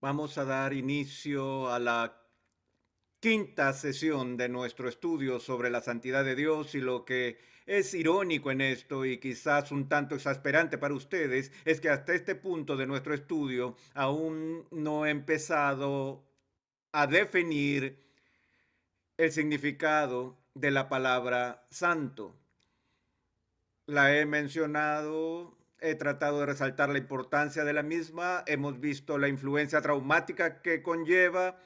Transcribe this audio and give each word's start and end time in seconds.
Vamos 0.00 0.38
a 0.38 0.44
dar 0.44 0.74
inicio 0.74 1.72
a 1.72 1.80
la 1.80 2.22
quinta 3.18 3.72
sesión 3.72 4.36
de 4.36 4.48
nuestro 4.48 4.88
estudio 4.88 5.40
sobre 5.40 5.70
la 5.70 5.80
santidad 5.80 6.24
de 6.24 6.36
Dios 6.36 6.76
y 6.76 6.80
lo 6.80 7.04
que 7.04 7.40
es 7.66 7.92
irónico 7.94 8.52
en 8.52 8.60
esto 8.60 9.04
y 9.04 9.18
quizás 9.18 9.72
un 9.72 9.88
tanto 9.88 10.14
exasperante 10.14 10.78
para 10.78 10.94
ustedes 10.94 11.50
es 11.64 11.80
que 11.80 11.90
hasta 11.90 12.14
este 12.14 12.36
punto 12.36 12.76
de 12.76 12.86
nuestro 12.86 13.12
estudio 13.12 13.76
aún 13.92 14.68
no 14.70 15.04
he 15.04 15.10
empezado 15.10 16.24
a 16.92 17.08
definir 17.08 17.98
el 19.16 19.32
significado 19.32 20.38
de 20.54 20.70
la 20.70 20.88
palabra 20.88 21.66
santo. 21.70 22.36
La 23.86 24.16
he 24.16 24.26
mencionado 24.26 25.57
He 25.80 25.94
tratado 25.94 26.40
de 26.40 26.46
resaltar 26.46 26.88
la 26.88 26.98
importancia 26.98 27.64
de 27.64 27.72
la 27.72 27.84
misma, 27.84 28.42
hemos 28.46 28.80
visto 28.80 29.16
la 29.16 29.28
influencia 29.28 29.80
traumática 29.80 30.60
que 30.60 30.82
conlleva, 30.82 31.56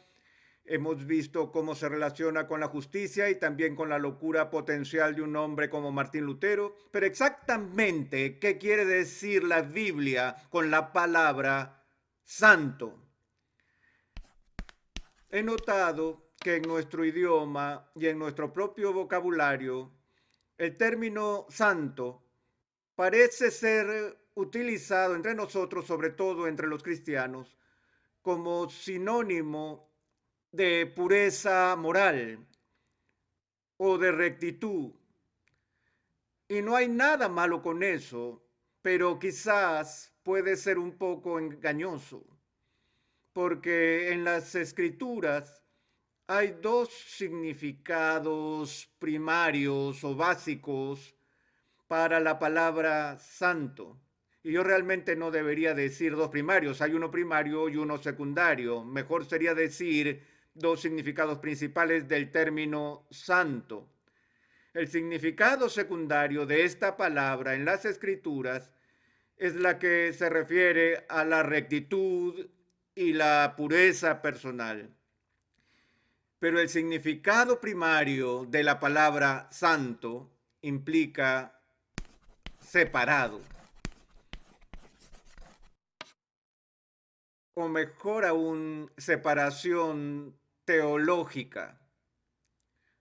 hemos 0.67 1.07
visto 1.07 1.51
cómo 1.51 1.75
se 1.75 1.89
relaciona 1.89 2.47
con 2.47 2.61
la 2.61 2.69
justicia 2.69 3.31
y 3.31 3.37
también 3.37 3.75
con 3.75 3.89
la 3.89 3.99
locura 3.99 4.51
potencial 4.51 5.15
de 5.15 5.23
un 5.23 5.35
hombre 5.37 5.71
como 5.71 5.93
Martín 5.93 6.25
Lutero, 6.25 6.75
pero 6.91 7.07
exactamente 7.07 8.39
qué 8.39 8.59
quiere 8.59 8.85
decir 8.85 9.45
la 9.45 9.63
Biblia 9.63 10.37
con 10.51 10.71
la 10.71 10.93
palabra 10.93 11.83
santo. 12.23 12.99
He 15.31 15.43
notado 15.43 16.33
que 16.39 16.57
en 16.57 16.63
nuestro 16.63 17.05
idioma 17.05 17.91
y 17.95 18.09
en 18.09 18.19
nuestro 18.19 18.53
propio 18.53 18.93
vocabulario, 18.93 19.91
el 20.59 20.77
término 20.77 21.47
santo 21.49 22.22
parece 23.03 23.51
ser 23.51 24.17
utilizado 24.35 25.17
entre 25.17 25.35
nosotros, 25.35 25.85
sobre 25.85 26.11
todo 26.11 26.47
entre 26.47 26.69
los 26.69 26.85
cristianos, 26.85 27.59
como 28.21 28.71
sinónimo 28.71 29.91
de 30.53 30.87
pureza 30.87 31.75
moral 31.75 32.47
o 33.77 33.99
de 33.99 34.13
rectitud. 34.13 34.93
Y 36.47 36.63
no 36.63 36.77
hay 36.77 36.87
nada 36.87 37.29
malo 37.29 37.61
con 37.61 37.83
eso, 37.83 38.41
pero 38.83 39.19
quizás 39.19 40.15
puede 40.23 40.55
ser 40.55 40.79
un 40.79 40.97
poco 40.97 41.41
engañoso, 41.41 42.25
porque 43.33 44.13
en 44.13 44.23
las 44.23 44.55
escrituras 44.55 45.65
hay 46.29 46.57
dos 46.63 46.89
significados 46.91 48.89
primarios 49.01 50.05
o 50.05 50.15
básicos 50.15 51.17
para 51.93 52.21
la 52.21 52.39
palabra 52.39 53.19
santo. 53.19 54.01
Y 54.43 54.53
yo 54.53 54.65
realmente 54.65 55.15
no 55.15 55.31
debería 55.31 55.75
decir 55.75 56.17
dos 56.17 56.31
primarios, 56.31 56.81
hay 56.81 56.95
uno 56.95 57.11
primario 57.11 57.69
y 57.69 57.77
uno 57.77 57.99
secundario. 57.99 58.83
Mejor 58.83 59.27
sería 59.27 59.55
decir 59.55 60.27
dos 60.55 60.81
significados 60.81 61.39
principales 61.39 62.09
del 62.09 62.31
término 62.31 63.07
santo. 63.11 63.91
El 64.73 64.89
significado 64.89 65.69
secundario 65.69 66.47
de 66.47 66.65
esta 66.65 66.97
palabra 66.97 67.55
en 67.55 67.67
las 67.67 67.85
escrituras 67.85 68.73
es 69.37 69.55
la 69.55 69.79
que 69.79 70.15
se 70.15 70.31
refiere 70.31 71.05
a 71.11 71.27
la 71.27 71.43
rectitud 71.43 72.49
y 72.95 73.13
la 73.13 73.53
pureza 73.55 74.23
personal. 74.23 74.97
Pero 76.39 76.59
el 76.59 76.71
significado 76.71 77.61
primario 77.61 78.47
de 78.47 78.63
la 78.63 78.81
palabra 78.81 79.47
santo 79.51 80.33
implica 80.63 81.59
separado. 82.63 83.41
O 87.55 87.69
mejor 87.69 88.25
aún, 88.25 88.91
separación 88.97 90.35
teológica. 90.65 91.79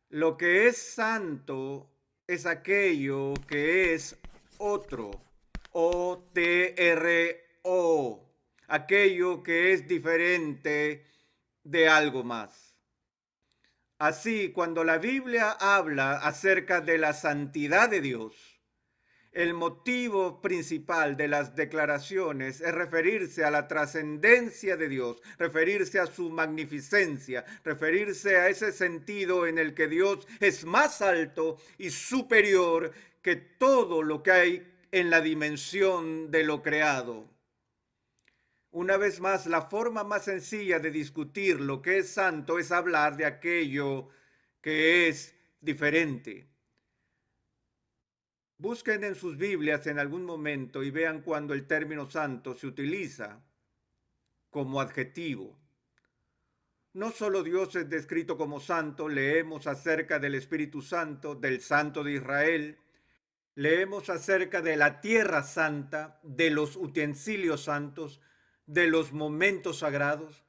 Lo 0.09 0.35
que 0.35 0.67
es 0.67 0.77
santo 0.77 1.89
es 2.27 2.45
aquello 2.45 3.33
que 3.47 3.94
es 3.94 4.19
otro. 4.57 5.11
O-T-R-O. 5.71 6.27
Aquello 8.67 9.41
que 9.44 9.71
es 9.71 9.88
diferente 9.88 11.05
de 11.63 11.88
algo 11.88 12.23
más. 12.23 12.75
Así, 14.00 14.51
cuando 14.51 14.83
la 14.83 14.97
Biblia 14.97 15.51
habla 15.51 16.17
acerca 16.17 16.81
de 16.81 16.97
la 16.97 17.13
santidad 17.13 17.88
de 17.88 18.01
Dios, 18.01 18.50
el 19.31 19.53
motivo 19.53 20.42
principal 20.42 21.16
de 21.16 21.30
las 21.30 21.56
declaraciones 21.56 22.59
es 22.59 22.74
referirse 22.74 23.46
a 23.46 23.52
la 23.52 23.68
trascendencia 23.68 24.75
de 24.75 24.90
Dios, 24.90 25.22
referirse 25.38 26.00
a 26.00 26.08
su 26.08 26.30
magnificencia, 26.30 27.46
referirse 27.64 28.36
a 28.36 28.50
ese 28.50 28.74
sentido 28.74 29.47
en 29.47 29.58
el 29.58 29.74
que 29.74 29.88
Dios 29.88 30.28
es 30.42 30.66
más 30.66 31.02
alto 31.02 31.58
y 31.78 31.92
superior 31.92 32.92
que 33.22 33.38
todo 33.38 34.03
lo 34.03 34.22
que 34.22 34.31
hay 34.31 34.74
en 34.92 35.09
la 35.09 35.22
dimensión 35.22 36.30
de 36.30 36.44
lo 36.44 36.62
creado. 36.62 37.30
Una 38.72 38.98
vez 38.98 39.22
más, 39.22 39.48
la 39.48 39.63
forma 39.63 40.03
más 40.03 40.25
sencilla 40.25 40.80
de 40.80 40.92
discutir 40.92 41.59
lo 41.59 41.81
que 41.81 42.00
es 42.00 42.09
santo 42.09 42.59
es 42.59 42.72
hablar 42.72 43.16
de 43.16 43.25
aquello 43.25 44.09
que 44.62 45.08
es 45.08 45.36
diferente. 45.62 46.50
Busquen 48.61 49.03
en 49.03 49.16
sus 49.16 49.38
Biblias 49.38 49.88
en 49.88 49.97
algún 49.97 50.23
momento 50.23 50.83
y 50.83 50.91
vean 50.91 51.22
cuando 51.22 51.55
el 51.55 51.66
término 51.66 52.07
santo 52.11 52.53
se 52.53 52.67
utiliza 52.67 53.41
como 54.51 54.79
adjetivo. 54.79 55.57
No 56.94 57.09
solo 57.09 57.41
Dios 57.41 57.75
es 57.75 57.89
descrito 57.89 58.38
como 58.38 58.59
santo, 58.59 59.09
leemos 59.09 59.66
acerca 59.66 60.19
del 60.19 60.35
Espíritu 60.35 60.83
Santo, 60.83 61.33
del 61.33 61.59
Santo 61.59 62.03
de 62.03 62.11
Israel, 62.11 62.77
leemos 63.55 64.11
acerca 64.11 64.61
de 64.61 64.77
la 64.77 65.01
tierra 65.01 65.41
santa, 65.41 66.19
de 66.21 66.51
los 66.51 66.75
utensilios 66.75 67.63
santos, 67.63 68.21
de 68.67 68.85
los 68.85 69.11
momentos 69.11 69.79
sagrados. 69.79 70.44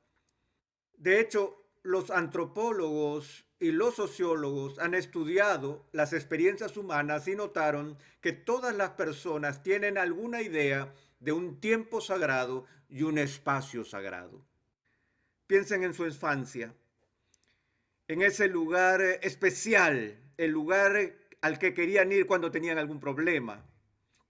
De 0.98 1.18
hecho, 1.18 1.64
los 1.82 2.10
antropólogos 2.10 3.46
y 3.62 3.70
los 3.70 3.94
sociólogos 3.94 4.80
han 4.80 4.92
estudiado 4.92 5.86
las 5.92 6.12
experiencias 6.12 6.76
humanas 6.76 7.28
y 7.28 7.36
notaron 7.36 7.96
que 8.20 8.32
todas 8.32 8.74
las 8.74 8.90
personas 8.90 9.62
tienen 9.62 9.98
alguna 9.98 10.42
idea 10.42 10.92
de 11.20 11.30
un 11.30 11.60
tiempo 11.60 12.00
sagrado 12.00 12.66
y 12.88 13.04
un 13.04 13.18
espacio 13.18 13.84
sagrado. 13.84 14.44
Piensen 15.46 15.84
en 15.84 15.94
su 15.94 16.04
infancia, 16.04 16.74
en 18.08 18.22
ese 18.22 18.48
lugar 18.48 19.00
especial, 19.22 20.18
el 20.38 20.50
lugar 20.50 21.12
al 21.40 21.60
que 21.60 21.72
querían 21.72 22.10
ir 22.10 22.26
cuando 22.26 22.50
tenían 22.50 22.78
algún 22.78 22.98
problema, 22.98 23.64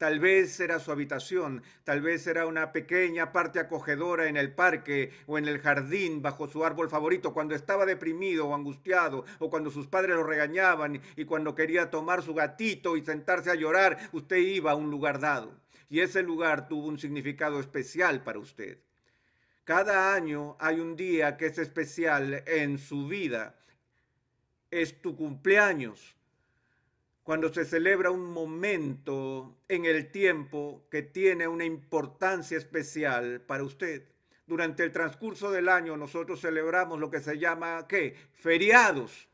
Tal 0.02 0.18
vez 0.18 0.58
era 0.58 0.80
su 0.80 0.90
habitación, 0.90 1.62
tal 1.84 2.00
vez 2.00 2.26
era 2.26 2.48
una 2.48 2.72
pequeña 2.72 3.30
parte 3.30 3.60
acogedora 3.60 4.26
en 4.26 4.36
el 4.36 4.52
parque 4.52 5.12
o 5.28 5.38
en 5.38 5.46
el 5.46 5.60
jardín 5.60 6.22
bajo 6.22 6.48
su 6.48 6.64
árbol 6.64 6.88
favorito 6.88 7.32
cuando 7.32 7.54
estaba 7.54 7.86
deprimido 7.86 8.48
o 8.48 8.54
angustiado 8.56 9.24
o 9.38 9.48
cuando 9.48 9.70
sus 9.70 9.86
padres 9.86 10.16
lo 10.16 10.24
regañaban 10.24 11.00
y 11.14 11.24
cuando 11.24 11.54
quería 11.54 11.88
tomar 11.88 12.20
su 12.20 12.34
gatito 12.34 12.96
y 12.96 13.04
sentarse 13.04 13.52
a 13.52 13.54
llorar, 13.54 13.96
usted 14.10 14.38
iba 14.38 14.72
a 14.72 14.74
un 14.74 14.90
lugar 14.90 15.20
dado. 15.20 15.52
Y 15.88 16.00
ese 16.00 16.24
lugar 16.24 16.66
tuvo 16.66 16.88
un 16.88 16.98
significado 16.98 17.60
especial 17.60 18.24
para 18.24 18.40
usted. 18.40 18.78
Cada 19.62 20.14
año 20.14 20.56
hay 20.58 20.80
un 20.80 20.96
día 20.96 21.36
que 21.36 21.46
es 21.46 21.58
especial 21.58 22.42
en 22.48 22.78
su 22.78 23.06
vida. 23.06 23.54
Es 24.68 25.00
tu 25.00 25.14
cumpleaños 25.14 26.16
cuando 27.32 27.50
se 27.50 27.64
celebra 27.64 28.10
un 28.10 28.30
momento 28.30 29.56
en 29.66 29.86
el 29.86 30.10
tiempo 30.10 30.84
que 30.90 31.00
tiene 31.00 31.48
una 31.48 31.64
importancia 31.64 32.58
especial 32.58 33.40
para 33.40 33.64
usted. 33.64 34.06
Durante 34.46 34.84
el 34.84 34.92
transcurso 34.92 35.50
del 35.50 35.70
año 35.70 35.96
nosotros 35.96 36.42
celebramos 36.42 37.00
lo 37.00 37.10
que 37.10 37.22
se 37.22 37.38
llama 37.38 37.86
¿qué? 37.88 38.16
Feriados. 38.34 39.28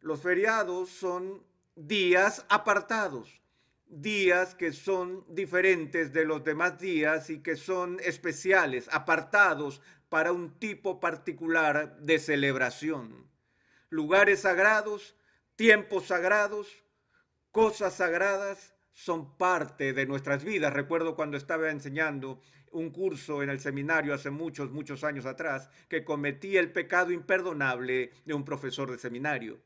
Los 0.00 0.22
feriados 0.22 0.88
son 0.88 1.42
días 1.76 2.46
apartados, 2.48 3.42
días 3.86 4.54
que 4.54 4.72
son 4.72 5.26
diferentes 5.28 6.10
de 6.14 6.24
los 6.24 6.42
demás 6.42 6.78
días 6.78 7.28
y 7.28 7.42
que 7.42 7.56
son 7.56 8.00
especiales, 8.02 8.88
apartados 8.92 9.82
para 10.08 10.32
un 10.32 10.58
tipo 10.58 11.00
particular 11.00 11.98
de 11.98 12.18
celebración. 12.18 13.28
Lugares 13.90 14.40
sagrados 14.40 15.16
tiempos 15.60 16.06
sagrados, 16.06 16.68
cosas 17.50 17.92
sagradas 17.92 18.74
son 18.92 19.36
parte 19.36 19.92
de 19.92 20.06
nuestras 20.06 20.42
vidas. 20.42 20.72
Recuerdo 20.72 21.14
cuando 21.14 21.36
estaba 21.36 21.70
enseñando 21.70 22.40
un 22.70 22.88
curso 22.88 23.42
en 23.42 23.50
el 23.50 23.60
seminario 23.60 24.14
hace 24.14 24.30
muchos, 24.30 24.70
muchos 24.70 25.04
años 25.04 25.26
atrás, 25.26 25.68
que 25.90 26.02
cometí 26.02 26.56
el 26.56 26.72
pecado 26.72 27.12
imperdonable 27.12 28.10
de 28.24 28.32
un 28.32 28.42
profesor 28.42 28.90
de 28.90 28.96
seminario. 28.96 29.60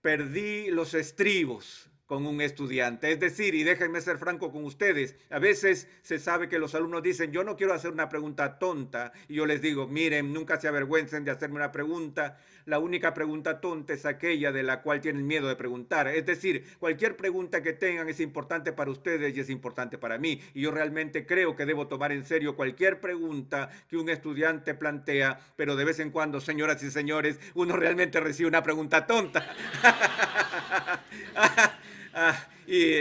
Perdí 0.00 0.70
los 0.70 0.94
estribos, 0.94 1.90
con 2.12 2.26
un 2.26 2.42
estudiante. 2.42 3.10
Es 3.10 3.20
decir, 3.20 3.54
y 3.54 3.64
déjenme 3.64 3.98
ser 4.02 4.18
franco 4.18 4.52
con 4.52 4.66
ustedes, 4.66 5.16
a 5.30 5.38
veces 5.38 5.88
se 6.02 6.18
sabe 6.18 6.46
que 6.46 6.58
los 6.58 6.74
alumnos 6.74 7.02
dicen, 7.02 7.32
yo 7.32 7.42
no 7.42 7.56
quiero 7.56 7.72
hacer 7.72 7.90
una 7.90 8.10
pregunta 8.10 8.58
tonta, 8.58 9.14
y 9.28 9.36
yo 9.36 9.46
les 9.46 9.62
digo, 9.62 9.88
miren, 9.88 10.30
nunca 10.30 10.60
se 10.60 10.68
avergüencen 10.68 11.24
de 11.24 11.30
hacerme 11.30 11.56
una 11.56 11.72
pregunta. 11.72 12.36
La 12.66 12.78
única 12.78 13.14
pregunta 13.14 13.62
tonta 13.62 13.94
es 13.94 14.04
aquella 14.04 14.52
de 14.52 14.62
la 14.62 14.82
cual 14.82 15.00
tienen 15.00 15.26
miedo 15.26 15.48
de 15.48 15.56
preguntar. 15.56 16.06
Es 16.06 16.26
decir, 16.26 16.76
cualquier 16.78 17.16
pregunta 17.16 17.62
que 17.62 17.72
tengan 17.72 18.08
es 18.10 18.20
importante 18.20 18.72
para 18.72 18.90
ustedes 18.90 19.34
y 19.34 19.40
es 19.40 19.48
importante 19.48 19.96
para 19.96 20.18
mí. 20.18 20.38
Y 20.52 20.60
yo 20.60 20.70
realmente 20.70 21.24
creo 21.24 21.56
que 21.56 21.64
debo 21.64 21.88
tomar 21.88 22.12
en 22.12 22.26
serio 22.26 22.56
cualquier 22.56 23.00
pregunta 23.00 23.70
que 23.88 23.96
un 23.96 24.10
estudiante 24.10 24.74
plantea, 24.74 25.40
pero 25.56 25.76
de 25.76 25.86
vez 25.86 25.98
en 25.98 26.10
cuando, 26.10 26.42
señoras 26.42 26.82
y 26.82 26.90
señores, 26.90 27.40
uno 27.54 27.74
realmente 27.74 28.20
recibe 28.20 28.50
una 28.50 28.62
pregunta 28.62 29.06
tonta. 29.06 29.56
Ah, 32.14 32.46
y 32.66 32.96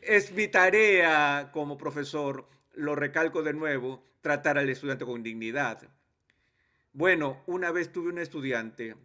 es 0.00 0.32
mi 0.32 0.48
tarea 0.48 1.50
como 1.52 1.78
profesor, 1.78 2.48
lo 2.74 2.96
recalco 2.96 3.44
de 3.44 3.52
nuevo, 3.52 4.02
tratar 4.22 4.58
al 4.58 4.68
estudiante 4.68 5.04
con 5.04 5.22
dignidad. 5.22 5.88
Bueno, 6.92 7.42
una 7.46 7.70
vez 7.70 7.92
tuve 7.92 8.10
un 8.10 8.18
estudiante 8.18 8.96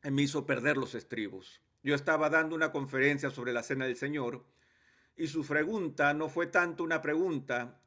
que 0.00 0.10
me 0.10 0.22
hizo 0.22 0.46
perder 0.46 0.78
los 0.78 0.94
estribos. 0.94 1.60
Yo 1.82 1.94
estaba 1.94 2.30
dando 2.30 2.56
una 2.56 2.72
conferencia 2.72 3.30
sobre 3.30 3.52
la 3.52 3.62
Cena 3.62 3.84
del 3.84 3.96
Señor 3.96 4.46
y 5.14 5.26
su 5.26 5.46
pregunta 5.46 6.14
no 6.14 6.30
fue 6.30 6.46
tanto 6.46 6.84
una 6.84 7.02
pregunta, 7.02 7.82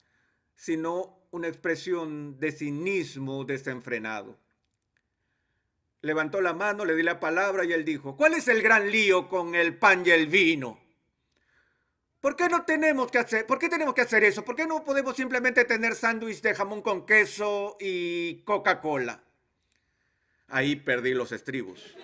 sino 0.55 1.27
una 1.31 1.47
expresión 1.47 2.39
de 2.39 2.51
cinismo 2.51 3.45
desenfrenado 3.45 4.37
levantó 6.01 6.41
la 6.41 6.53
mano, 6.53 6.85
le 6.85 6.95
di 6.95 7.03
la 7.03 7.19
palabra 7.19 7.65
y 7.65 7.73
él 7.73 7.83
dijo, 7.83 8.15
¿cuál 8.15 8.33
es 8.33 8.47
el 8.47 8.61
gran 8.61 8.89
lío 8.91 9.27
con 9.27 9.55
el 9.55 9.77
pan 9.77 10.03
y 10.05 10.11
el 10.11 10.27
vino? 10.27 10.79
¿Por 12.19 12.35
qué 12.35 12.49
no 12.49 12.65
tenemos 12.65 13.11
que 13.11 13.19
hacer, 13.19 13.45
por 13.45 13.59
qué 13.59 13.69
tenemos 13.69 13.93
que 13.93 14.01
hacer 14.01 14.23
eso? 14.23 14.43
¿Por 14.43 14.55
qué 14.55 14.65
no 14.65 14.83
podemos 14.83 15.15
simplemente 15.15 15.65
tener 15.65 15.95
sándwich 15.95 16.41
de 16.41 16.55
jamón 16.55 16.81
con 16.81 17.05
queso 17.05 17.77
y 17.79 18.41
Coca-Cola? 18.43 19.23
Ahí 20.49 20.75
perdí 20.75 21.13
los 21.13 21.31
estribos. 21.31 21.95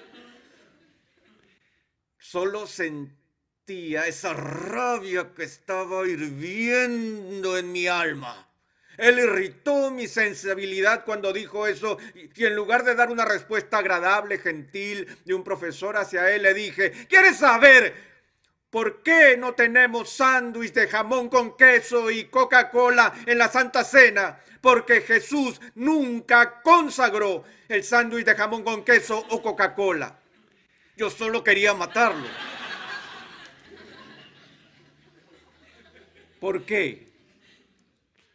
Solo 2.17 2.67
sentía 2.67 4.07
esa 4.07 4.33
rabia 4.33 5.33
que 5.33 5.43
estaba 5.43 6.07
hirviendo 6.07 7.57
en 7.57 7.71
mi 7.71 7.87
alma. 7.87 8.47
Él 8.97 9.19
irritó 9.19 9.89
mi 9.89 10.07
sensibilidad 10.07 11.03
cuando 11.03 11.33
dijo 11.33 11.65
eso 11.65 11.97
y 12.13 12.45
en 12.45 12.55
lugar 12.55 12.83
de 12.83 12.95
dar 12.95 13.09
una 13.09 13.25
respuesta 13.25 13.79
agradable, 13.79 14.37
gentil 14.37 15.07
de 15.25 15.33
un 15.33 15.43
profesor 15.43 15.97
hacia 15.97 16.29
él, 16.31 16.43
le 16.43 16.53
dije, 16.53 16.91
¿quieres 17.09 17.37
saber 17.37 17.93
por 18.69 19.01
qué 19.01 19.35
no 19.37 19.53
tenemos 19.53 20.11
sándwich 20.11 20.73
de 20.73 20.87
jamón 20.87 21.29
con 21.29 21.57
queso 21.57 22.11
y 22.11 22.25
Coca-Cola 22.25 23.13
en 23.25 23.37
la 23.39 23.47
Santa 23.49 23.83
Cena? 23.83 24.39
Porque 24.61 25.01
Jesús 25.01 25.59
nunca 25.75 26.61
consagró 26.61 27.43
el 27.67 27.83
sándwich 27.83 28.25
de 28.25 28.35
jamón 28.35 28.63
con 28.63 28.83
queso 28.85 29.25
o 29.29 29.41
Coca-Cola. 29.41 30.19
Yo 30.95 31.09
solo 31.09 31.43
quería 31.43 31.73
matarlo. 31.73 32.27
¿Por 36.39 36.65
qué? 36.65 37.12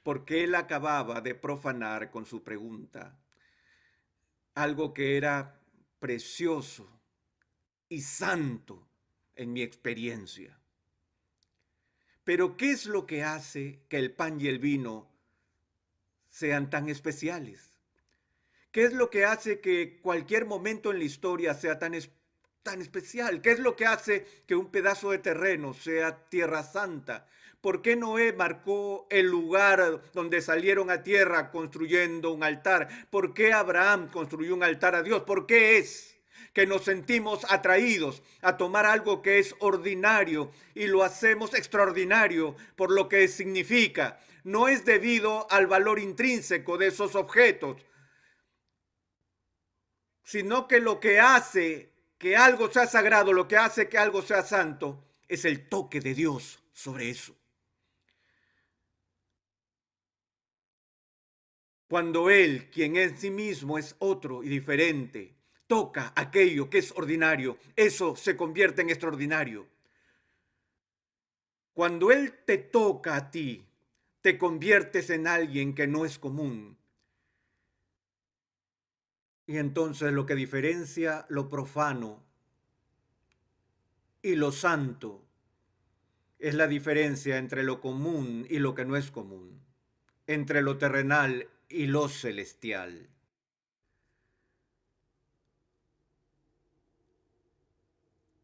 Porque 0.08 0.43
él 0.43 0.55
acababa 0.55 1.20
de 1.20 1.34
profanar 1.34 2.10
con 2.10 2.25
su 2.25 2.43
pregunta 2.43 3.20
algo 4.55 4.94
que 4.94 5.19
era 5.19 5.60
precioso 5.99 7.02
y 7.90 8.00
santo 8.00 8.88
en 9.34 9.52
mi 9.52 9.60
experiencia. 9.60 10.58
Pero 12.25 12.56
¿qué 12.56 12.70
es 12.70 12.87
lo 12.87 13.05
que 13.05 13.22
hace 13.22 13.84
que 13.90 13.99
el 13.99 14.14
pan 14.14 14.40
y 14.40 14.46
el 14.46 14.58
vino 14.58 15.12
sean 16.31 16.70
tan 16.70 16.88
especiales? 16.88 17.78
¿Qué 18.72 18.84
es 18.84 18.94
lo 18.94 19.10
que 19.10 19.26
hace 19.26 19.60
que 19.60 20.00
cualquier 20.00 20.46
momento 20.46 20.90
en 20.90 21.00
la 21.00 21.05
historia 21.05 21.52
sea 21.52 21.78
tan, 21.78 21.93
tan 22.69 22.82
especial? 22.82 23.41
¿Qué 23.41 23.53
es 23.53 23.61
lo 23.61 23.76
que 23.76 23.87
hace 23.87 24.26
que 24.47 24.55
un 24.55 24.70
pedazo 24.70 25.11
de 25.11 25.19
terreno 25.19 25.73
sea 25.73 26.29
tierra 26.29 26.62
santa? 26.62 27.26
¿Por 27.62 27.81
qué 27.81 27.97
Noé 27.97 28.35
marcó 28.35 29.06
el 29.09 29.26
lugar 29.26 30.03
donde 30.12 30.43
salieron 30.43 30.91
a 30.91 31.03
tierra 31.03 31.50
construyendo 31.50 32.31
un 32.31 32.44
altar? 32.44 33.09
¿Por 33.09 33.32
qué 33.32 33.55
Abraham 33.55 34.11
construyó 34.11 34.55
un 34.55 34.62
altar 34.62 34.94
a 34.94 35.03
Dios? 35.03 35.23
¿Por 35.23 35.47
qué 35.47 35.79
es? 35.79 36.15
que 36.53 36.67
nos 36.67 36.82
sentimos 36.85 37.47
atraídos 37.50 38.23
a 38.43 38.56
tomar 38.56 38.85
algo 38.85 39.23
que 39.23 39.38
es 39.38 39.55
ordinario 39.61 40.50
y 40.75 40.88
lo 40.88 41.05
hacemos 41.05 41.55
extraordinario 41.55 42.56
por 42.75 42.91
lo 42.91 43.09
que 43.09 43.29
significa. 43.29 44.19
No 44.43 44.67
es 44.67 44.85
debido 44.85 45.47
al 45.53 45.69
valor 45.69 46.00
intrínseco 46.00 46.76
de 46.76 46.88
esos 46.88 47.15
objetos, 47.15 47.76
sino 50.25 50.67
que 50.67 50.81
lo 50.81 50.99
que 50.99 51.20
hace 51.20 51.93
que 52.19 52.37
algo 52.37 52.70
sea 52.70 52.87
sagrado, 52.87 53.32
lo 53.32 53.47
que 53.47 53.56
hace 53.56 53.88
que 53.88 53.97
algo 53.97 54.23
sea 54.23 54.43
santo, 54.43 55.05
es 55.29 55.44
el 55.44 55.69
toque 55.69 56.00
de 56.00 56.15
Dios 56.15 56.59
sobre 56.73 57.11
eso. 57.11 57.37
Cuando 61.88 62.29
Él, 62.29 62.69
quien 62.70 62.97
en 62.97 63.17
sí 63.17 63.31
mismo 63.31 63.79
es 63.79 63.94
otro 63.99 64.43
y 64.43 64.49
diferente, 64.49 65.35
toca 65.67 66.12
aquello 66.17 66.69
que 66.69 66.79
es 66.79 66.93
ordinario, 66.93 67.59
eso 67.76 68.17
se 68.17 68.37
convierte 68.37 68.82
en 68.82 68.91
extraordinario. 68.91 69.67
Cuando 71.73 72.11
Él 72.11 72.35
te 72.44 72.59
toca 72.59 73.15
a 73.15 73.31
ti, 73.31 73.65
te 74.20 74.37
conviertes 74.37 75.11
en 75.11 75.26
alguien 75.26 75.75
que 75.75 75.87
no 75.87 76.05
es 76.05 76.19
común. 76.19 76.78
Y 79.49 79.56
entonces 79.56 80.12
lo 80.12 80.27
que 80.27 80.35
diferencia 80.35 81.25
lo 81.31 81.49
profano 81.49 82.23
y 84.21 84.35
lo 84.35 84.53
santo 84.53 85.25
es 86.39 86.55
la 86.55 86.69
diferencia 86.69 87.39
entre 87.39 87.62
lo 87.62 87.81
común 87.81 88.47
y 88.50 88.59
lo 88.59 88.75
que 88.75 88.85
no 88.85 88.95
es 88.95 89.11
común, 89.11 89.65
entre 90.27 90.61
lo 90.61 90.77
terrenal 90.77 91.49
y 91.71 91.87
lo 91.87 92.11
celestial. 92.11 93.09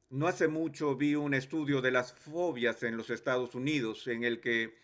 No 0.09 0.27
hace 0.27 0.49
mucho 0.49 0.97
vi 0.97 1.17
un 1.17 1.35
estudio 1.35 1.83
de 1.83 1.91
las 1.91 2.15
fobias 2.15 2.83
en 2.83 2.97
los 2.97 3.11
Estados 3.11 3.55
Unidos 3.55 4.07
en 4.07 4.25
el 4.25 4.41
que 4.41 4.79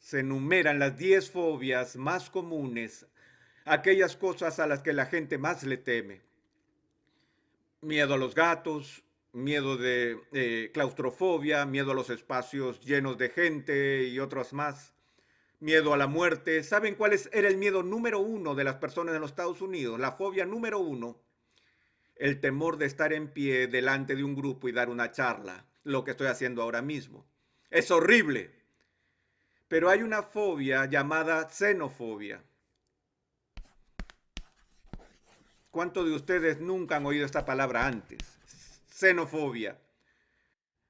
se 0.00 0.18
enumeran 0.18 0.80
las 0.80 0.98
10 0.98 1.30
fobias 1.30 1.94
más 1.94 2.28
comunes, 2.28 3.06
aquellas 3.72 4.16
cosas 4.16 4.58
a 4.58 4.66
las 4.66 4.82
que 4.82 4.92
la 4.92 5.06
gente 5.06 5.38
más 5.38 5.62
le 5.64 5.76
teme. 5.76 6.20
Miedo 7.80 8.14
a 8.14 8.18
los 8.18 8.34
gatos, 8.34 9.04
miedo 9.32 9.76
de 9.76 10.18
eh, 10.32 10.70
claustrofobia, 10.72 11.64
miedo 11.66 11.92
a 11.92 11.94
los 11.94 12.10
espacios 12.10 12.80
llenos 12.80 13.18
de 13.18 13.30
gente 13.30 14.04
y 14.04 14.18
otras 14.18 14.52
más 14.52 14.94
miedo 15.60 15.92
a 15.92 15.96
la 15.96 16.06
muerte. 16.06 16.62
¿Saben 16.62 16.94
cuál 16.94 17.18
era 17.32 17.48
el 17.48 17.56
miedo 17.56 17.82
número 17.82 18.20
uno 18.20 18.54
de 18.54 18.64
las 18.64 18.76
personas 18.76 19.14
en 19.14 19.20
los 19.20 19.30
Estados 19.30 19.60
Unidos? 19.60 19.98
La 19.98 20.12
fobia 20.12 20.44
número 20.44 20.78
uno. 20.78 21.20
El 22.16 22.40
temor 22.40 22.78
de 22.78 22.86
estar 22.86 23.12
en 23.12 23.28
pie 23.28 23.68
delante 23.68 24.16
de 24.16 24.24
un 24.24 24.34
grupo 24.34 24.68
y 24.68 24.72
dar 24.72 24.88
una 24.88 25.12
charla, 25.12 25.66
lo 25.84 26.04
que 26.04 26.12
estoy 26.12 26.26
haciendo 26.26 26.62
ahora 26.62 26.82
mismo. 26.82 27.26
Es 27.70 27.90
horrible. 27.90 28.50
Pero 29.68 29.88
hay 29.88 30.02
una 30.02 30.22
fobia 30.22 30.86
llamada 30.86 31.48
xenofobia. 31.48 32.42
¿Cuántos 35.70 36.06
de 36.06 36.12
ustedes 36.12 36.60
nunca 36.60 36.96
han 36.96 37.06
oído 37.06 37.26
esta 37.26 37.44
palabra 37.44 37.86
antes? 37.86 38.18
Xenofobia. 38.90 39.78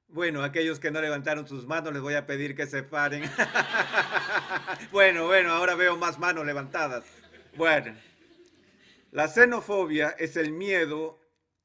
Bueno, 0.07 0.43
aquellos 0.43 0.81
que 0.81 0.91
no 0.91 1.01
levantaron 1.01 1.47
sus 1.47 1.67
manos 1.67 1.93
les 1.93 2.01
voy 2.01 2.15
a 2.15 2.27
pedir 2.27 2.55
que 2.55 2.67
se 2.67 2.83
paren. 2.83 3.25
bueno, 4.93 5.27
bueno, 5.27 5.53
ahora 5.53 5.75
veo 5.75 5.97
más 5.97 6.19
manos 6.19 6.47
levantadas. 6.47 7.05
Bueno, 7.57 7.95
la 9.11 9.29
xenofobia 9.29 10.11
es 10.19 10.37
el 10.37 10.53
miedo 10.53 11.19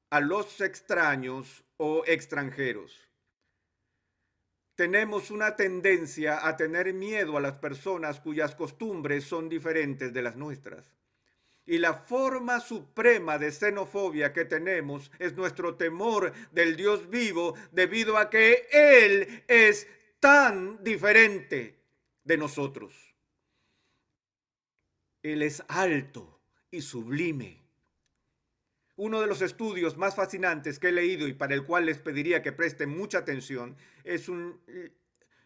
a 0.09 0.19
los 0.19 0.59
extraños 0.59 1.63
o 1.77 2.03
extranjeros. 2.05 2.99
Tenemos 4.75 5.29
una 5.29 5.55
tendencia 5.55 6.47
a 6.47 6.57
tener 6.57 6.93
miedo 6.93 7.37
a 7.37 7.41
las 7.41 7.59
personas 7.59 8.19
cuyas 8.19 8.55
costumbres 8.55 9.23
son 9.23 9.47
diferentes 9.47 10.11
de 10.11 10.21
las 10.21 10.35
nuestras. 10.35 11.02
Y 11.65 11.77
la 11.77 11.93
forma 11.93 12.59
suprema 12.59 13.37
de 13.37 13.51
xenofobia 13.51 14.33
que 14.33 14.45
tenemos 14.45 15.11
es 15.17 15.33
nuestro 15.35 15.75
temor 15.75 16.33
del 16.51 16.75
Dios 16.75 17.09
vivo 17.09 17.55
debido 17.71 18.17
a 18.17 18.29
que 18.29 18.67
Él 18.71 19.43
es 19.47 19.87
tan 20.19 20.83
diferente 20.83 21.79
de 22.23 22.37
nosotros. 22.37 22.93
Él 25.21 25.41
es 25.41 25.63
alto 25.69 26.41
y 26.69 26.81
sublime. 26.81 27.61
Uno 28.95 29.21
de 29.21 29.27
los 29.27 29.41
estudios 29.41 29.97
más 29.97 30.15
fascinantes 30.15 30.79
que 30.79 30.89
he 30.89 30.91
leído 30.91 31.27
y 31.27 31.33
para 31.33 31.55
el 31.55 31.63
cual 31.63 31.85
les 31.85 31.97
pediría 31.97 32.41
que 32.43 32.51
presten 32.51 32.89
mucha 32.89 33.19
atención 33.19 33.75
es 34.03 34.29
un, 34.29 34.61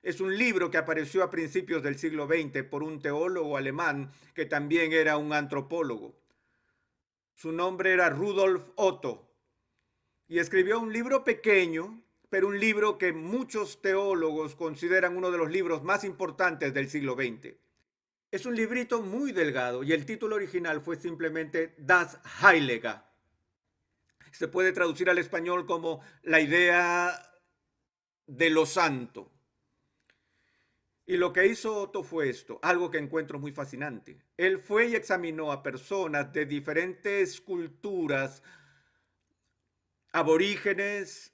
es 0.07 0.21
un 0.21 0.37
libro 0.37 0.71
que 0.71 0.77
apareció 0.77 1.21
a 1.21 1.29
principios 1.29 1.83
del 1.83 1.99
siglo 1.99 2.27
XX 2.27 2.63
por 2.63 2.81
un 2.81 3.01
teólogo 3.01 3.57
alemán 3.57 4.09
que 4.33 4.45
también 4.45 4.93
era 4.93 5.17
un 5.17 5.33
antropólogo. 5.33 6.17
Su 7.33 7.51
nombre 7.51 7.91
era 7.91 8.09
Rudolf 8.09 8.69
Otto 8.75 9.29
y 10.29 10.39
escribió 10.39 10.79
un 10.79 10.93
libro 10.93 11.25
pequeño, 11.25 12.01
pero 12.29 12.47
un 12.47 12.57
libro 12.57 12.97
que 12.97 13.11
muchos 13.11 13.81
teólogos 13.81 14.55
consideran 14.55 15.17
uno 15.17 15.29
de 15.29 15.39
los 15.39 15.51
libros 15.51 15.83
más 15.83 16.05
importantes 16.05 16.73
del 16.73 16.89
siglo 16.89 17.15
XX. 17.15 17.55
Es 18.31 18.45
un 18.45 18.55
librito 18.55 19.01
muy 19.01 19.33
delgado 19.33 19.83
y 19.83 19.91
el 19.91 20.05
título 20.05 20.37
original 20.37 20.79
fue 20.79 20.95
simplemente 20.95 21.75
Das 21.79 22.17
Heilige, 22.41 22.93
se 24.31 24.47
puede 24.47 24.71
traducir 24.71 25.09
al 25.09 25.17
español 25.17 25.65
como 25.65 25.99
la 26.23 26.39
idea 26.39 27.29
de 28.25 28.49
lo 28.49 28.65
santo. 28.65 29.33
Y 31.09 31.15
lo 31.15 31.31
que 31.31 31.47
hizo 31.47 31.73
Otto 31.73 32.03
fue 32.03 32.29
esto, 32.29 32.59
algo 32.61 32.91
que 32.91 32.97
encuentro 32.97 33.39
muy 33.39 33.53
fascinante. 33.53 34.17
Él 34.35 34.59
fue 34.59 34.87
y 34.87 34.95
examinó 34.95 35.53
a 35.53 35.63
personas 35.63 36.33
de 36.33 36.45
diferentes 36.45 37.39
culturas, 37.39 38.43
aborígenes, 40.11 41.33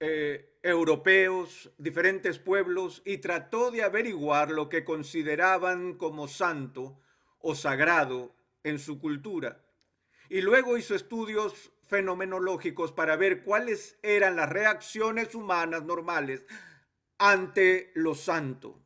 eh, 0.00 0.58
europeos, 0.64 1.70
diferentes 1.78 2.40
pueblos, 2.40 3.02
y 3.04 3.18
trató 3.18 3.70
de 3.70 3.84
averiguar 3.84 4.50
lo 4.50 4.68
que 4.68 4.84
consideraban 4.84 5.94
como 5.94 6.26
santo 6.26 6.98
o 7.38 7.54
sagrado 7.54 8.34
en 8.64 8.80
su 8.80 8.98
cultura. 8.98 9.64
Y 10.28 10.40
luego 10.40 10.76
hizo 10.76 10.96
estudios 10.96 11.70
fenomenológicos 11.84 12.90
para 12.90 13.14
ver 13.14 13.44
cuáles 13.44 13.96
eran 14.02 14.34
las 14.34 14.48
reacciones 14.48 15.36
humanas 15.36 15.84
normales 15.84 16.44
ante 17.22 17.92
lo 17.94 18.16
santo. 18.16 18.80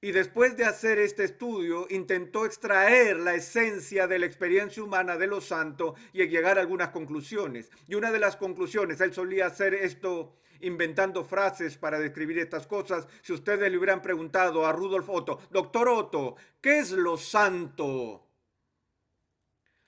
Y 0.00 0.12
después 0.12 0.56
de 0.56 0.64
hacer 0.64 0.98
este 0.98 1.24
estudio, 1.24 1.86
intentó 1.90 2.46
extraer 2.46 3.18
la 3.18 3.34
esencia 3.34 4.06
de 4.06 4.18
la 4.18 4.24
experiencia 4.24 4.82
humana 4.82 5.18
de 5.18 5.26
lo 5.26 5.42
santo 5.42 5.96
y 6.14 6.26
llegar 6.26 6.56
a 6.56 6.62
algunas 6.62 6.90
conclusiones. 6.90 7.70
Y 7.88 7.94
una 7.94 8.10
de 8.10 8.18
las 8.18 8.36
conclusiones, 8.36 9.02
él 9.02 9.12
solía 9.12 9.46
hacer 9.46 9.74
esto 9.74 10.36
inventando 10.60 11.24
frases 11.24 11.76
para 11.76 11.98
describir 11.98 12.38
estas 12.38 12.66
cosas. 12.66 13.06
Si 13.20 13.34
ustedes 13.34 13.70
le 13.70 13.76
hubieran 13.76 14.00
preguntado 14.00 14.64
a 14.64 14.72
Rudolf 14.72 15.08
Otto, 15.10 15.42
doctor 15.50 15.88
Otto, 15.88 16.36
¿qué 16.58 16.78
es 16.78 16.90
lo 16.90 17.18
santo? 17.18 18.26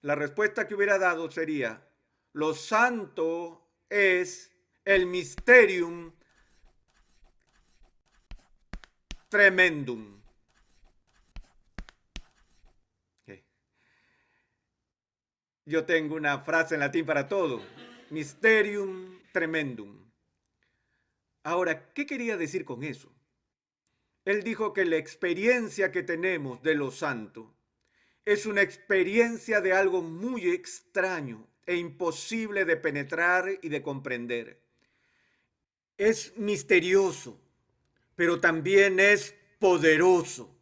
La 0.02 0.14
respuesta 0.14 0.68
que 0.68 0.75
hubiera 0.75 0.99
dado 0.99 1.30
sería, 1.30 1.82
lo 2.35 2.52
santo 2.52 3.70
es 3.88 4.50
el 4.85 5.06
mysterium 5.06 6.12
tremendum. 9.28 10.16
Yo 15.68 15.85
tengo 15.85 16.14
una 16.14 16.38
frase 16.38 16.75
en 16.75 16.80
latín 16.80 17.04
para 17.04 17.26
todo. 17.26 17.61
Mysterium 18.11 19.21
tremendum. 19.33 20.09
Ahora, 21.42 21.92
¿qué 21.92 22.06
quería 22.06 22.37
decir 22.37 22.64
con 22.64 22.85
eso? 22.85 23.12
Él 24.25 24.45
dijo 24.45 24.73
que 24.73 24.85
la 24.85 24.97
experiencia 24.97 25.90
que 25.90 26.04
tenemos 26.04 26.62
de 26.62 26.76
lo 26.76 26.92
santo 26.92 27.56
es 28.25 28.47
una 28.47 28.62
experiencia 28.62 29.61
de 29.61 29.73
algo 29.73 30.02
muy 30.02 30.50
extraño 30.50 31.49
e 31.64 31.76
imposible 31.76 32.64
de 32.64 32.76
penetrar 32.76 33.49
y 33.61 33.68
de 33.68 33.83
comprender. 33.83 34.62
Es 35.97 36.37
misterioso, 36.37 37.40
pero 38.16 38.40
también 38.40 38.99
es 38.99 39.35
poderoso. 39.58 40.52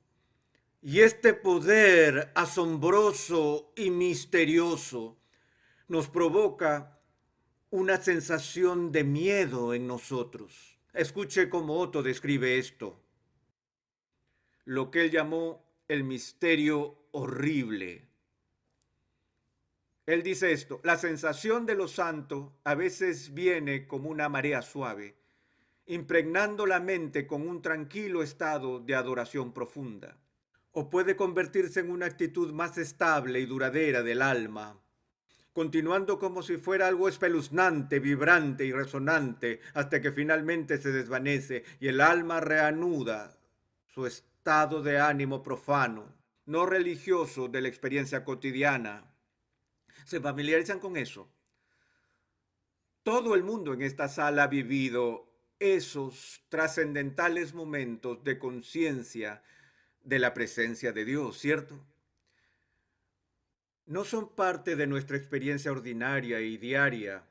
Y 0.83 1.01
este 1.01 1.33
poder 1.33 2.31
asombroso 2.35 3.73
y 3.75 3.91
misterioso 3.91 5.17
nos 5.89 6.09
provoca 6.09 7.01
una 7.71 8.01
sensación 8.01 8.93
de 8.93 9.03
miedo 9.05 9.73
en 9.73 9.87
nosotros. 9.87 10.79
Escuche 10.93 11.49
cómo 11.49 11.79
Otto 11.79 12.03
describe 12.03 12.59
esto. 12.59 13.01
Lo 14.65 14.91
que 14.91 15.01
él 15.01 15.11
llamó 15.11 15.65
el 15.89 16.05
misterio 16.05 17.09
horrible. 17.13 18.07
Él 20.07 20.23
dice 20.23 20.53
esto, 20.53 20.81
la 20.85 20.99
sensación 20.99 21.65
de 21.65 21.75
lo 21.75 21.89
santo 21.89 22.59
a 22.65 22.75
veces 22.75 23.33
viene 23.33 23.87
como 23.87 24.11
una 24.11 24.29
marea 24.29 24.61
suave, 24.61 25.17
impregnando 25.87 26.67
la 26.67 26.81
mente 26.81 27.27
con 27.27 27.47
un 27.47 27.61
tranquilo 27.63 28.23
estado 28.23 28.81
de 28.81 28.95
adoración 28.95 29.53
profunda, 29.53 30.17
o 30.73 30.91
puede 30.91 31.17
convertirse 31.17 31.81
en 31.81 31.91
una 31.91 32.07
actitud 32.07 32.53
más 32.53 32.79
estable 32.79 33.41
y 33.41 33.47
duradera 33.47 34.03
del 34.03 34.23
alma, 34.23 34.81
continuando 35.53 36.19
como 36.19 36.43
si 36.43 36.57
fuera 36.57 36.89
algo 36.89 37.09
espeluznante, 37.09 38.01
vibrante 38.01 38.65
y 38.65 38.73
resonante, 38.73 39.61
hasta 39.75 40.01
que 40.01 40.11
finalmente 40.11 40.79
se 40.79 40.91
desvanece 40.91 41.65
y 41.81 41.89
el 41.89 42.01
alma 42.01 42.41
reanuda 42.41 43.37
su 43.87 44.07
estado 44.07 44.83
de 44.83 44.99
ánimo 44.99 45.43
profano 45.43 46.13
no 46.47 46.67
religioso 46.67 47.49
de 47.49 47.63
la 47.63 47.69
experiencia 47.69 48.25
cotidiana. 48.25 49.11
¿Se 50.05 50.21
familiarizan 50.21 50.79
con 50.79 50.97
eso? 50.97 51.31
Todo 53.03 53.35
el 53.35 53.43
mundo 53.43 53.73
en 53.73 53.83
esta 53.83 54.09
sala 54.09 54.45
ha 54.45 54.49
vivido 54.49 55.34
esos 55.65 56.45
trascendentales 56.51 57.55
momentos 57.55 58.23
de 58.23 58.39
conciencia 58.39 59.43
de 60.03 60.19
la 60.19 60.35
presencia 60.35 60.93
de 60.93 61.07
Dios, 61.07 61.39
¿cierto? 61.39 61.81
No 63.87 64.05
son 64.05 64.35
parte 64.35 64.77
de 64.77 64.87
nuestra 64.87 65.17
experiencia 65.17 65.73
ordinaria 65.73 66.41
y 66.43 66.59
diaria. 66.59 67.25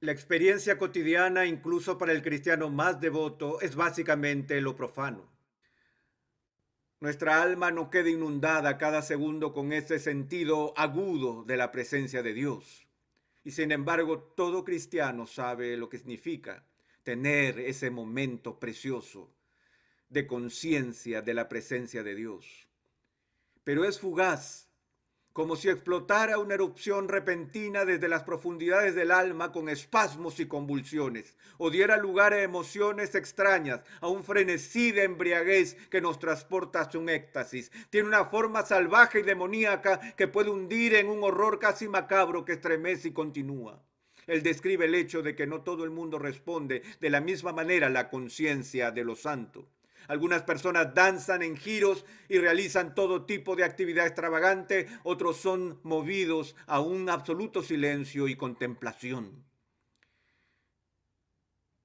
La 0.00 0.10
experiencia 0.10 0.76
cotidiana, 0.76 1.46
incluso 1.46 1.98
para 1.98 2.10
el 2.10 2.22
cristiano 2.22 2.68
más 2.68 3.00
devoto, 3.00 3.60
es 3.60 3.76
básicamente 3.76 4.60
lo 4.60 4.74
profano. 4.74 5.30
Nuestra 6.98 7.40
alma 7.40 7.70
no 7.70 7.90
queda 7.90 8.08
inundada 8.08 8.76
cada 8.76 9.02
segundo 9.02 9.52
con 9.52 9.72
ese 9.72 10.00
sentido 10.00 10.74
agudo 10.76 11.44
de 11.44 11.56
la 11.56 11.70
presencia 11.70 12.24
de 12.24 12.32
Dios. 12.32 12.88
Y 13.44 13.52
sin 13.52 13.70
embargo, 13.70 14.18
todo 14.18 14.64
cristiano 14.64 15.26
sabe 15.26 15.76
lo 15.76 15.88
que 15.88 15.98
significa 15.98 16.64
tener 17.08 17.58
ese 17.58 17.88
momento 17.88 18.60
precioso 18.60 19.34
de 20.10 20.26
conciencia 20.26 21.22
de 21.22 21.32
la 21.32 21.48
presencia 21.48 22.02
de 22.02 22.14
Dios. 22.14 22.68
Pero 23.64 23.86
es 23.86 23.98
fugaz 23.98 24.68
como 25.32 25.56
si 25.56 25.70
explotara 25.70 26.36
una 26.36 26.52
erupción 26.52 27.08
repentina 27.08 27.86
desde 27.86 28.08
las 28.08 28.24
profundidades 28.24 28.94
del 28.94 29.10
alma 29.10 29.52
con 29.52 29.70
espasmos 29.70 30.38
y 30.38 30.48
convulsiones, 30.48 31.34
o 31.56 31.70
diera 31.70 31.96
lugar 31.96 32.34
a 32.34 32.42
emociones 32.42 33.14
extrañas, 33.14 33.80
a 34.02 34.08
un 34.08 34.22
frenesí 34.22 34.92
de 34.92 35.04
embriaguez 35.04 35.76
que 35.88 36.02
nos 36.02 36.18
transporta 36.18 36.82
hacia 36.82 37.00
un 37.00 37.08
éxtasis. 37.08 37.72
Tiene 37.88 38.08
una 38.08 38.26
forma 38.26 38.66
salvaje 38.66 39.20
y 39.20 39.22
demoníaca 39.22 40.14
que 40.14 40.28
puede 40.28 40.50
hundir 40.50 40.94
en 40.94 41.08
un 41.08 41.24
horror 41.24 41.58
casi 41.58 41.88
macabro 41.88 42.44
que 42.44 42.52
estremece 42.52 43.08
y 43.08 43.12
continúa. 43.12 43.82
Él 44.28 44.42
describe 44.44 44.84
el 44.84 44.94
hecho 44.94 45.22
de 45.22 45.34
que 45.34 45.46
no 45.46 45.62
todo 45.62 45.82
el 45.82 45.90
mundo 45.90 46.18
responde 46.20 46.82
de 47.00 47.10
la 47.10 47.20
misma 47.20 47.52
manera 47.52 47.88
a 47.88 47.90
la 47.90 48.10
conciencia 48.10 48.92
de 48.92 49.02
lo 49.02 49.16
santo. 49.16 49.66
Algunas 50.06 50.42
personas 50.42 50.94
danzan 50.94 51.42
en 51.42 51.56
giros 51.56 52.04
y 52.28 52.38
realizan 52.38 52.94
todo 52.94 53.26
tipo 53.26 53.56
de 53.56 53.64
actividad 53.64 54.06
extravagante, 54.06 54.86
otros 55.02 55.38
son 55.38 55.80
movidos 55.82 56.56
a 56.66 56.80
un 56.80 57.10
absoluto 57.10 57.62
silencio 57.62 58.28
y 58.28 58.36
contemplación. 58.36 59.44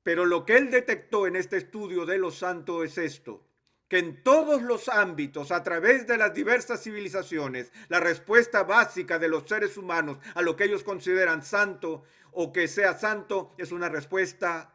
Pero 0.04 0.26
lo 0.26 0.46
que 0.46 0.58
él 0.58 0.70
detectó 0.70 1.28
en 1.28 1.38
este 1.38 1.58
estudio 1.58 2.06
de 2.06 2.18
los 2.18 2.36
santos 2.36 2.84
es 2.86 2.98
esto, 2.98 3.46
que 3.88 4.00
en 4.00 4.24
todos 4.24 4.62
los 4.62 4.90
ámbitos, 4.90 5.52
a 5.52 5.62
través 5.62 6.08
de 6.08 6.18
las 6.18 6.34
diversas 6.34 6.82
civilizaciones, 6.82 7.72
la 7.90 8.00
respuesta 8.00 8.64
básica 8.64 9.20
de 9.20 9.28
los 9.28 9.48
seres 9.48 9.78
humanos 9.78 10.18
a 10.36 10.42
lo 10.42 10.56
que 10.56 10.64
ellos 10.64 10.84
consideran 10.84 11.44
santo 11.44 12.04
o 12.32 12.52
que 12.52 12.68
sea 12.68 12.98
santo 12.98 13.54
es 13.58 13.72
una 13.72 13.90
respuesta 13.90 14.74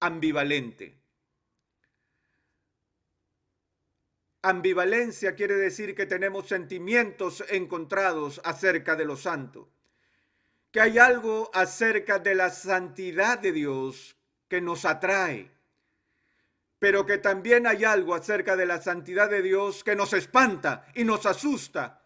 ambivalente. 0.00 0.98
Ambivalencia 4.44 5.36
quiere 5.36 5.54
decir 5.54 5.94
que 5.94 6.04
tenemos 6.04 6.48
sentimientos 6.48 7.44
encontrados 7.48 8.40
acerca 8.42 8.96
de 8.96 9.04
lo 9.04 9.16
santo, 9.16 9.68
que 10.72 10.80
hay 10.80 10.98
algo 10.98 11.48
acerca 11.54 12.18
de 12.18 12.34
la 12.34 12.50
santidad 12.50 13.38
de 13.38 13.52
Dios 13.52 14.16
que 14.48 14.60
nos 14.60 14.84
atrae, 14.84 15.51
pero 16.82 17.06
que 17.06 17.18
también 17.18 17.68
hay 17.68 17.84
algo 17.84 18.12
acerca 18.12 18.56
de 18.56 18.66
la 18.66 18.82
santidad 18.82 19.30
de 19.30 19.40
Dios 19.40 19.84
que 19.84 19.94
nos 19.94 20.12
espanta 20.14 20.84
y 20.96 21.04
nos 21.04 21.26
asusta, 21.26 22.02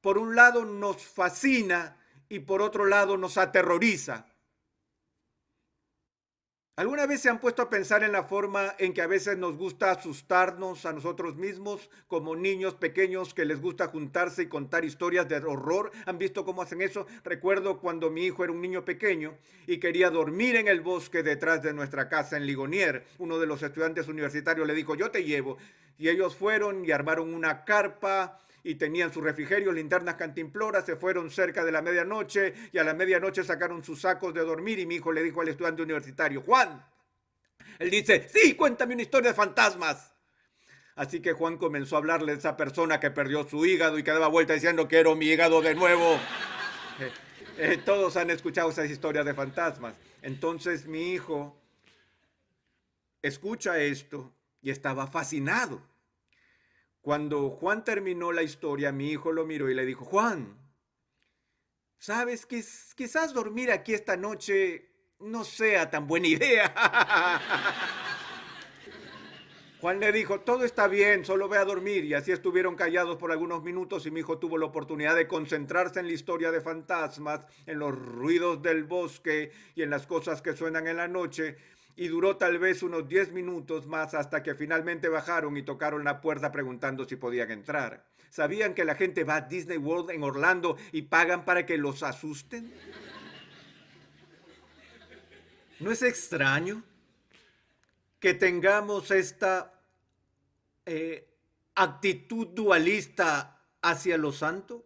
por 0.00 0.16
un 0.16 0.34
lado 0.34 0.64
nos 0.64 1.02
fascina 1.02 1.98
y 2.26 2.38
por 2.38 2.62
otro 2.62 2.86
lado 2.86 3.18
nos 3.18 3.36
aterroriza. 3.36 4.24
¿Alguna 6.78 7.06
vez 7.06 7.22
se 7.22 7.30
han 7.30 7.40
puesto 7.40 7.62
a 7.62 7.70
pensar 7.70 8.04
en 8.04 8.12
la 8.12 8.24
forma 8.24 8.74
en 8.78 8.92
que 8.92 9.00
a 9.00 9.06
veces 9.06 9.38
nos 9.38 9.56
gusta 9.56 9.90
asustarnos 9.90 10.84
a 10.84 10.92
nosotros 10.92 11.36
mismos 11.36 11.88
como 12.06 12.36
niños 12.36 12.74
pequeños 12.74 13.32
que 13.32 13.46
les 13.46 13.62
gusta 13.62 13.88
juntarse 13.88 14.42
y 14.42 14.48
contar 14.48 14.84
historias 14.84 15.26
de 15.26 15.36
horror? 15.36 15.90
¿Han 16.04 16.18
visto 16.18 16.44
cómo 16.44 16.60
hacen 16.60 16.82
eso? 16.82 17.06
Recuerdo 17.24 17.80
cuando 17.80 18.10
mi 18.10 18.26
hijo 18.26 18.44
era 18.44 18.52
un 18.52 18.60
niño 18.60 18.84
pequeño 18.84 19.38
y 19.66 19.78
quería 19.78 20.10
dormir 20.10 20.56
en 20.56 20.68
el 20.68 20.82
bosque 20.82 21.22
detrás 21.22 21.62
de 21.62 21.72
nuestra 21.72 22.10
casa 22.10 22.36
en 22.36 22.44
Ligonier. 22.44 23.06
Uno 23.16 23.38
de 23.38 23.46
los 23.46 23.62
estudiantes 23.62 24.06
universitarios 24.08 24.66
le 24.66 24.74
dijo, 24.74 24.96
yo 24.96 25.10
te 25.10 25.24
llevo. 25.24 25.56
Y 25.96 26.10
ellos 26.10 26.36
fueron 26.36 26.84
y 26.84 26.90
armaron 26.90 27.32
una 27.32 27.64
carpa 27.64 28.38
y 28.66 28.74
tenían 28.74 29.12
su 29.12 29.20
refrigerio, 29.20 29.70
linternas 29.70 30.16
cantimploras, 30.16 30.84
se 30.84 30.96
fueron 30.96 31.30
cerca 31.30 31.64
de 31.64 31.70
la 31.70 31.82
medianoche 31.82 32.52
y 32.72 32.78
a 32.78 32.82
la 32.82 32.94
medianoche 32.94 33.44
sacaron 33.44 33.84
sus 33.84 34.00
sacos 34.00 34.34
de 34.34 34.40
dormir 34.40 34.80
y 34.80 34.86
mi 34.86 34.96
hijo 34.96 35.12
le 35.12 35.22
dijo 35.22 35.40
al 35.40 35.48
estudiante 35.48 35.82
universitario, 35.82 36.42
Juan, 36.42 36.84
él 37.78 37.90
dice, 37.90 38.28
sí, 38.28 38.54
cuéntame 38.54 38.94
una 38.94 39.02
historia 39.02 39.30
de 39.30 39.36
fantasmas. 39.36 40.12
Así 40.96 41.20
que 41.20 41.32
Juan 41.32 41.58
comenzó 41.58 41.94
a 41.94 41.98
hablarle 42.00 42.32
de 42.32 42.38
esa 42.38 42.56
persona 42.56 42.98
que 42.98 43.12
perdió 43.12 43.48
su 43.48 43.64
hígado 43.64 44.00
y 44.00 44.02
que 44.02 44.10
daba 44.10 44.26
vuelta 44.26 44.54
diciendo, 44.54 44.88
quiero 44.88 45.14
mi 45.14 45.26
hígado 45.26 45.62
de 45.62 45.74
nuevo. 45.74 46.18
Eh, 47.58 47.78
todos 47.82 48.18
han 48.18 48.28
escuchado 48.28 48.68
esas 48.68 48.90
historias 48.90 49.24
de 49.24 49.32
fantasmas. 49.32 49.94
Entonces 50.20 50.84
mi 50.84 51.14
hijo 51.14 51.58
escucha 53.22 53.78
esto 53.78 54.30
y 54.60 54.68
estaba 54.68 55.06
fascinado. 55.06 55.80
Cuando 57.06 57.50
Juan 57.50 57.84
terminó 57.84 58.32
la 58.32 58.42
historia, 58.42 58.90
mi 58.90 59.12
hijo 59.12 59.30
lo 59.30 59.46
miró 59.46 59.70
y 59.70 59.74
le 59.74 59.86
dijo, 59.86 60.04
Juan, 60.04 60.58
sabes 61.98 62.46
que 62.46 62.64
quizás 62.96 63.32
dormir 63.32 63.70
aquí 63.70 63.94
esta 63.94 64.16
noche 64.16 64.90
no 65.20 65.44
sea 65.44 65.88
tan 65.88 66.08
buena 66.08 66.26
idea. 66.26 66.74
Juan 69.80 70.00
le 70.00 70.10
dijo, 70.10 70.40
todo 70.40 70.64
está 70.64 70.88
bien, 70.88 71.24
solo 71.24 71.48
ve 71.48 71.58
a 71.58 71.64
dormir. 71.64 72.04
Y 72.04 72.14
así 72.14 72.32
estuvieron 72.32 72.74
callados 72.74 73.18
por 73.18 73.30
algunos 73.30 73.62
minutos 73.62 74.04
y 74.06 74.10
mi 74.10 74.18
hijo 74.18 74.38
tuvo 74.38 74.58
la 74.58 74.66
oportunidad 74.66 75.14
de 75.14 75.28
concentrarse 75.28 76.00
en 76.00 76.08
la 76.08 76.12
historia 76.12 76.50
de 76.50 76.60
fantasmas, 76.60 77.46
en 77.66 77.78
los 77.78 77.96
ruidos 77.96 78.60
del 78.62 78.82
bosque 78.82 79.52
y 79.76 79.82
en 79.82 79.90
las 79.90 80.08
cosas 80.08 80.42
que 80.42 80.56
suenan 80.56 80.88
en 80.88 80.96
la 80.96 81.06
noche 81.06 81.56
y 81.96 82.08
duró 82.08 82.36
tal 82.36 82.58
vez 82.58 82.82
unos 82.82 83.08
10 83.08 83.32
minutos 83.32 83.86
más 83.86 84.12
hasta 84.12 84.42
que 84.42 84.54
finalmente 84.54 85.08
bajaron 85.08 85.56
y 85.56 85.62
tocaron 85.62 86.04
la 86.04 86.20
puerta 86.20 86.52
preguntando 86.52 87.08
si 87.08 87.16
podían 87.16 87.50
entrar. 87.50 88.04
¿Sabían 88.28 88.74
que 88.74 88.84
la 88.84 88.94
gente 88.94 89.24
va 89.24 89.36
a 89.36 89.40
Disney 89.40 89.78
World 89.78 90.10
en 90.10 90.22
Orlando 90.22 90.76
y 90.92 91.02
pagan 91.02 91.46
para 91.46 91.64
que 91.64 91.78
los 91.78 92.02
asusten? 92.02 92.70
¿No 95.80 95.90
es 95.90 96.02
extraño 96.02 96.82
que 98.20 98.34
tengamos 98.34 99.10
esta 99.10 99.72
eh, 100.84 101.26
actitud 101.74 102.48
dualista 102.48 103.62
hacia 103.80 104.18
lo 104.18 104.32
santo? 104.32 104.84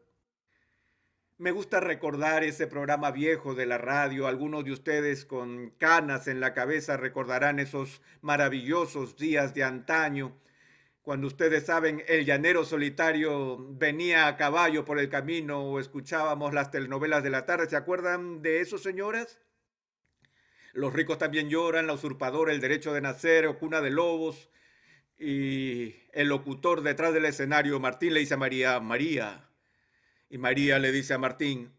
Me 1.40 1.52
gusta 1.52 1.80
recordar 1.80 2.44
ese 2.44 2.66
programa 2.66 3.12
viejo 3.12 3.54
de 3.54 3.64
la 3.64 3.78
radio. 3.78 4.26
Algunos 4.26 4.62
de 4.62 4.72
ustedes 4.72 5.24
con 5.24 5.70
canas 5.78 6.28
en 6.28 6.38
la 6.38 6.52
cabeza 6.52 6.98
recordarán 6.98 7.58
esos 7.58 8.02
maravillosos 8.20 9.16
días 9.16 9.54
de 9.54 9.64
antaño, 9.64 10.38
cuando 11.00 11.28
ustedes 11.28 11.64
saben, 11.64 12.04
el 12.08 12.26
llanero 12.26 12.66
solitario 12.66 13.56
venía 13.70 14.26
a 14.26 14.36
caballo 14.36 14.84
por 14.84 14.98
el 14.98 15.08
camino 15.08 15.62
o 15.62 15.80
escuchábamos 15.80 16.52
las 16.52 16.70
telenovelas 16.70 17.22
de 17.22 17.30
la 17.30 17.46
tarde. 17.46 17.70
¿Se 17.70 17.76
acuerdan 17.76 18.42
de 18.42 18.60
eso, 18.60 18.76
señoras? 18.76 19.40
Los 20.74 20.92
ricos 20.92 21.16
también 21.16 21.48
lloran, 21.48 21.86
la 21.86 21.94
usurpadora, 21.94 22.52
el 22.52 22.60
derecho 22.60 22.92
de 22.92 23.00
nacer 23.00 23.46
o 23.46 23.58
cuna 23.58 23.80
de 23.80 23.88
lobos. 23.88 24.50
Y 25.18 25.94
el 26.12 26.28
locutor 26.28 26.82
detrás 26.82 27.14
del 27.14 27.24
escenario, 27.24 27.80
Martín 27.80 28.12
le 28.12 28.20
dice 28.20 28.36
María, 28.36 28.78
María, 28.78 29.49
y 30.30 30.38
María 30.38 30.78
le 30.78 30.92
dice 30.92 31.12
a 31.14 31.18
Martín, 31.18 31.70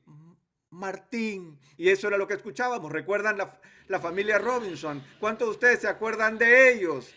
Martín. 0.72 1.60
Y 1.78 1.90
eso 1.90 2.08
era 2.08 2.18
lo 2.18 2.28
que 2.28 2.34
escuchábamos. 2.34 2.92
¿Recuerdan 2.92 3.38
la, 3.38 4.00
familia 4.00 4.38
Robinson? 4.38 5.04
¿Cuántos 5.20 5.48
de 5.48 5.52
ustedes 5.52 5.80
se 5.80 5.88
acuerdan 5.88 6.38
de 6.38 6.74
ellos? 6.74 7.14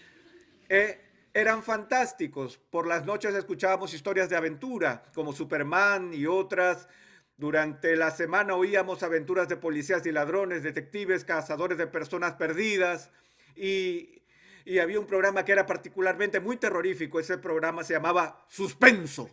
Eh, 0.68 1.01
eran 1.33 1.62
fantásticos. 1.62 2.59
Por 2.70 2.87
las 2.87 3.05
noches 3.05 3.35
escuchábamos 3.35 3.94
historias 3.94 4.29
de 4.29 4.37
aventura, 4.37 5.03
como 5.14 5.33
Superman 5.33 6.12
y 6.12 6.27
otras. 6.27 6.88
Durante 7.37 7.97
la 7.97 8.11
semana 8.11 8.55
oíamos 8.55 9.03
aventuras 9.03 9.49
de 9.49 9.57
policías 9.57 10.05
y 10.07 10.12
ladrones, 10.12 10.62
detectives, 10.62 11.25
cazadores 11.25 11.79
de 11.79 11.87
personas 11.87 12.35
perdidas. 12.35 13.11
Y, 13.57 14.23
y 14.64 14.79
había 14.79 14.99
un 15.01 15.07
programa 15.07 15.44
que 15.44 15.53
era 15.53 15.66
particularmente 15.66 16.40
muy 16.40 16.57
terrorífico. 16.57 17.20
Ese 17.20 17.38
programa 17.38 17.85
se 17.85 17.94
llamaba 17.94 18.44
Suspenso. 18.49 19.31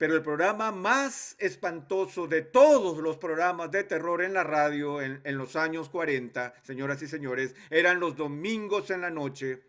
Pero 0.00 0.14
el 0.14 0.22
programa 0.22 0.72
más 0.72 1.36
espantoso 1.38 2.26
de 2.26 2.40
todos 2.40 2.96
los 3.00 3.18
programas 3.18 3.70
de 3.70 3.84
terror 3.84 4.22
en 4.22 4.32
la 4.32 4.42
radio 4.42 5.02
en, 5.02 5.20
los 5.36 5.56
años 5.56 5.90
40, 5.90 6.54
señoras 6.62 7.02
y 7.02 7.06
señores, 7.06 7.54
eran 7.68 8.00
los 8.00 8.16
domingos 8.16 8.88
en 8.88 9.02
la 9.02 9.10
noche. 9.10 9.60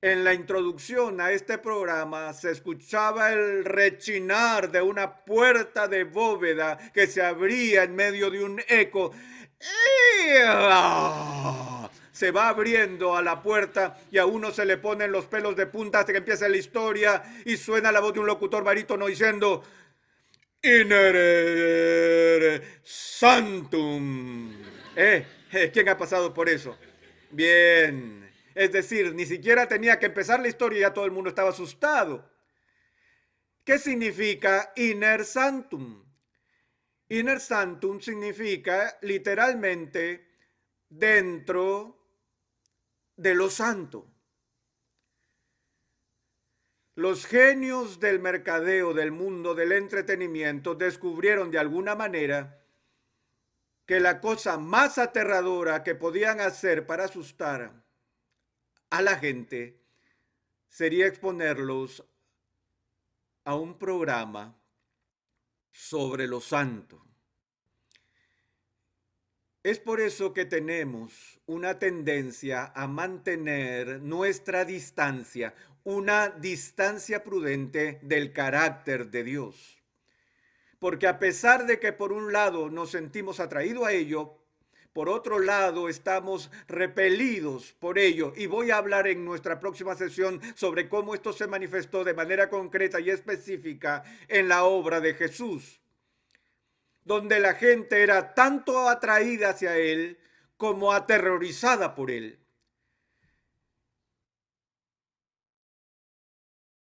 En 0.00 0.22
la 0.22 0.34
introducción 0.34 1.20
a 1.20 1.32
este 1.32 1.58
programa 1.58 2.32
se 2.32 2.52
escuchaba 2.52 3.32
el 3.32 3.64
rechinar 3.64 4.70
de 4.70 4.82
una 4.82 5.24
puerta 5.24 5.88
de 5.88 6.04
bóveda 6.04 6.78
que 6.94 7.08
se 7.08 7.20
abría 7.20 7.82
en 7.82 7.96
medio 7.96 8.30
de 8.30 8.44
un 8.44 8.62
eco 8.68 9.10
se 12.12 12.30
va 12.30 12.48
abriendo 12.48 13.16
a 13.16 13.22
la 13.22 13.42
puerta 13.42 13.98
y 14.10 14.18
a 14.18 14.26
uno 14.26 14.50
se 14.50 14.64
le 14.64 14.76
ponen 14.76 15.12
los 15.12 15.26
pelos 15.26 15.56
de 15.56 15.66
punta 15.66 16.00
hasta 16.00 16.12
que 16.12 16.18
empieza 16.18 16.48
la 16.48 16.56
historia 16.56 17.22
y 17.44 17.56
suena 17.56 17.92
la 17.92 18.00
voz 18.00 18.14
de 18.14 18.20
un 18.20 18.26
locutor 18.26 18.64
barítono 18.64 19.06
diciendo 19.06 19.62
Inere 20.62 22.80
Santum. 22.82 24.52
¿Eh? 24.96 25.24
¿Eh? 25.52 25.70
¿Quién 25.72 25.88
ha 25.88 25.96
pasado 25.96 26.34
por 26.34 26.48
eso? 26.48 26.76
Bien. 27.30 28.28
Es 28.54 28.72
decir, 28.72 29.14
ni 29.14 29.26
siquiera 29.26 29.68
tenía 29.68 29.98
que 29.98 30.06
empezar 30.06 30.40
la 30.40 30.48
historia 30.48 30.78
y 30.78 30.82
ya 30.82 30.92
todo 30.92 31.04
el 31.04 31.12
mundo 31.12 31.30
estaba 31.30 31.50
asustado. 31.50 32.28
¿Qué 33.64 33.78
significa 33.78 34.72
Inner 34.76 35.24
Santum? 35.24 36.04
Inner 37.08 37.40
Santum 37.40 38.00
significa 38.00 38.98
literalmente 39.02 40.26
dentro 40.88 41.99
de 43.20 43.34
lo 43.34 43.50
santo. 43.50 44.06
Los 46.94 47.26
genios 47.26 48.00
del 48.00 48.18
mercadeo, 48.18 48.94
del 48.94 49.12
mundo 49.12 49.54
del 49.54 49.72
entretenimiento, 49.72 50.74
descubrieron 50.74 51.50
de 51.50 51.58
alguna 51.58 51.94
manera 51.94 52.64
que 53.84 54.00
la 54.00 54.22
cosa 54.22 54.56
más 54.56 54.96
aterradora 54.96 55.82
que 55.82 55.94
podían 55.94 56.40
hacer 56.40 56.86
para 56.86 57.04
asustar 57.04 57.84
a 58.88 59.02
la 59.02 59.16
gente 59.18 59.78
sería 60.68 61.06
exponerlos 61.06 62.02
a 63.44 63.54
un 63.54 63.78
programa 63.78 64.58
sobre 65.70 66.26
lo 66.26 66.40
santo. 66.40 67.09
Es 69.62 69.78
por 69.78 70.00
eso 70.00 70.32
que 70.32 70.46
tenemos 70.46 71.38
una 71.44 71.78
tendencia 71.78 72.72
a 72.74 72.86
mantener 72.86 74.00
nuestra 74.00 74.64
distancia, 74.64 75.52
una 75.84 76.30
distancia 76.30 77.22
prudente 77.22 77.98
del 78.00 78.32
carácter 78.32 79.10
de 79.10 79.22
Dios. 79.22 79.76
Porque 80.78 81.06
a 81.06 81.18
pesar 81.18 81.66
de 81.66 81.78
que 81.78 81.92
por 81.92 82.10
un 82.10 82.32
lado 82.32 82.70
nos 82.70 82.92
sentimos 82.92 83.38
atraídos 83.38 83.86
a 83.86 83.92
ello, 83.92 84.34
por 84.94 85.10
otro 85.10 85.38
lado 85.38 85.90
estamos 85.90 86.50
repelidos 86.66 87.74
por 87.78 87.98
ello. 87.98 88.32
Y 88.36 88.46
voy 88.46 88.70
a 88.70 88.78
hablar 88.78 89.08
en 89.08 89.26
nuestra 89.26 89.60
próxima 89.60 89.94
sesión 89.94 90.40
sobre 90.54 90.88
cómo 90.88 91.14
esto 91.14 91.34
se 91.34 91.46
manifestó 91.46 92.02
de 92.02 92.14
manera 92.14 92.48
concreta 92.48 92.98
y 92.98 93.10
específica 93.10 94.04
en 94.26 94.48
la 94.48 94.64
obra 94.64 95.00
de 95.00 95.12
Jesús 95.12 95.80
donde 97.04 97.40
la 97.40 97.54
gente 97.54 98.02
era 98.02 98.34
tanto 98.34 98.88
atraída 98.88 99.50
hacia 99.50 99.76
él 99.76 100.18
como 100.56 100.92
aterrorizada 100.92 101.94
por 101.94 102.10
él. 102.10 102.38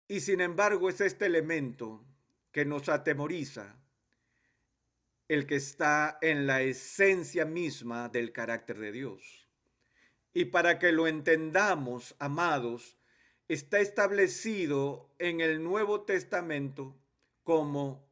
Y 0.09 0.21
sin 0.21 0.41
embargo 0.41 0.89
es 0.89 1.01
este 1.01 1.27
elemento 1.27 2.05
que 2.53 2.65
nos 2.65 2.89
atemoriza, 2.89 3.77
el 5.29 5.47
que 5.47 5.57
está 5.57 6.19
en 6.23 6.47
la 6.47 6.63
esencia 6.63 7.45
misma 7.45 8.09
del 8.09 8.33
carácter 8.33 8.79
de 8.79 8.93
Dios. 8.93 9.49
Y 10.33 10.47
para 10.47 10.79
que 10.79 10.93
lo 10.93 11.07
entendamos, 11.07 12.15
amados, 12.19 12.97
está 13.49 13.81
establecido 13.81 15.11
en 15.19 15.41
el 15.41 15.63
Nuevo 15.63 16.03
Testamento 16.03 16.97
como 17.43 18.09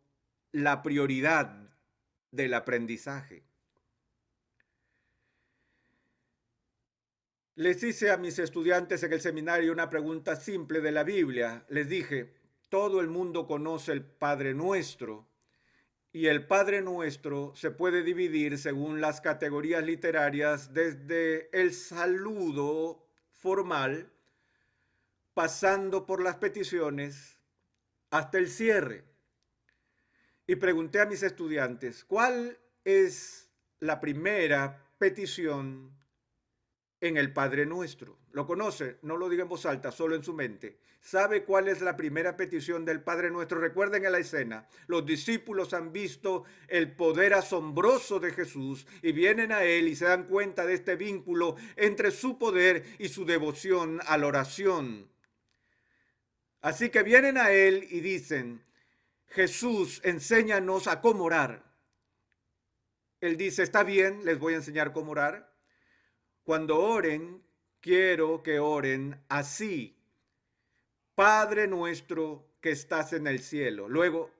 la 0.52 0.82
prioridad 0.82 1.63
del 2.34 2.54
aprendizaje. 2.54 3.44
Les 7.56 7.82
hice 7.82 8.10
a 8.10 8.16
mis 8.16 8.38
estudiantes 8.40 9.02
en 9.04 9.12
el 9.12 9.20
seminario 9.20 9.72
una 9.72 9.88
pregunta 9.88 10.34
simple 10.34 10.80
de 10.80 10.90
la 10.90 11.04
Biblia. 11.04 11.64
Les 11.68 11.88
dije, 11.88 12.34
todo 12.68 13.00
el 13.00 13.06
mundo 13.06 13.46
conoce 13.46 13.92
el 13.92 14.04
Padre 14.04 14.54
Nuestro 14.54 15.28
y 16.14 16.26
el 16.26 16.46
Padre 16.46 16.80
Nuestro 16.80 17.54
se 17.54 17.70
puede 17.70 18.02
dividir 18.02 18.58
según 18.58 19.00
las 19.00 19.20
categorías 19.20 19.84
literarias 19.84 20.72
desde 20.72 21.48
el 21.52 21.72
saludo 21.72 23.04
formal, 23.30 24.10
pasando 25.34 26.06
por 26.06 26.22
las 26.22 26.36
peticiones 26.36 27.38
hasta 28.10 28.38
el 28.38 28.48
cierre. 28.48 29.04
Y 30.46 30.56
pregunté 30.56 31.00
a 31.00 31.06
mis 31.06 31.22
estudiantes, 31.22 32.04
¿cuál 32.04 32.58
es 32.84 33.50
la 33.80 34.00
primera 34.00 34.84
petición 34.98 35.94
en 37.04 37.18
el 37.18 37.34
Padre 37.34 37.66
Nuestro. 37.66 38.18
Lo 38.32 38.46
conoce, 38.46 38.96
no 39.02 39.18
lo 39.18 39.28
diga 39.28 39.42
en 39.42 39.48
voz 39.50 39.66
alta, 39.66 39.92
solo 39.92 40.16
en 40.16 40.24
su 40.24 40.32
mente. 40.32 40.78
¿Sabe 41.02 41.44
cuál 41.44 41.68
es 41.68 41.82
la 41.82 41.96
primera 41.98 42.34
petición 42.34 42.86
del 42.86 43.02
Padre 43.02 43.30
Nuestro? 43.30 43.60
Recuerden 43.60 44.06
en 44.06 44.12
la 44.12 44.18
escena, 44.18 44.66
los 44.86 45.04
discípulos 45.04 45.74
han 45.74 45.92
visto 45.92 46.44
el 46.66 46.92
poder 46.92 47.34
asombroso 47.34 48.20
de 48.20 48.32
Jesús 48.32 48.86
y 49.02 49.12
vienen 49.12 49.52
a 49.52 49.64
Él 49.64 49.86
y 49.86 49.96
se 49.96 50.06
dan 50.06 50.24
cuenta 50.24 50.64
de 50.64 50.72
este 50.72 50.96
vínculo 50.96 51.56
entre 51.76 52.10
su 52.10 52.38
poder 52.38 52.84
y 52.98 53.08
su 53.08 53.26
devoción 53.26 54.00
a 54.06 54.16
la 54.16 54.26
oración. 54.26 55.10
Así 56.62 56.88
que 56.88 57.02
vienen 57.02 57.36
a 57.36 57.52
Él 57.52 57.86
y 57.90 58.00
dicen, 58.00 58.64
Jesús, 59.28 60.00
enséñanos 60.04 60.86
a 60.86 61.00
cómo 61.00 61.24
orar. 61.24 61.64
Él 63.20 63.36
dice, 63.36 63.62
está 63.62 63.82
bien, 63.82 64.24
les 64.24 64.38
voy 64.38 64.52
a 64.52 64.56
enseñar 64.56 64.92
cómo 64.92 65.12
orar. 65.12 65.52
Cuando 66.42 66.78
oren, 66.78 67.42
quiero 67.80 68.42
que 68.42 68.58
oren 68.58 69.24
así. 69.28 69.96
Padre 71.14 71.66
nuestro 71.66 72.46
que 72.60 72.70
estás 72.70 73.12
en 73.12 73.26
el 73.26 73.40
cielo. 73.40 73.88
Luego, 73.88 74.30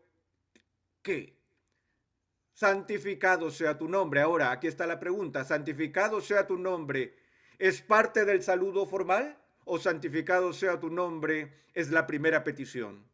¿qué? 1.03 1.35
Santificado 2.53 3.51
sea 3.51 3.77
tu 3.79 3.89
nombre. 3.89 4.21
Ahora, 4.21 4.51
aquí 4.51 4.67
está 4.67 4.87
la 4.87 5.01
pregunta. 5.01 5.45
¿Santificado 5.45 6.21
sea 6.21 6.47
tu 6.47 6.57
nombre? 6.57 7.17
¿Es 7.59 7.83
parte 7.83 8.25
del 8.25 8.43
saludo 8.43 8.87
formal? 8.87 9.39
¿O 9.65 9.79
santificado 9.79 10.53
sea 10.53 10.79
tu 10.79 10.91
nombre? 10.91 11.65
Es 11.75 11.91
la 11.91 12.07
primera 12.07 12.45
petición. 12.45 13.05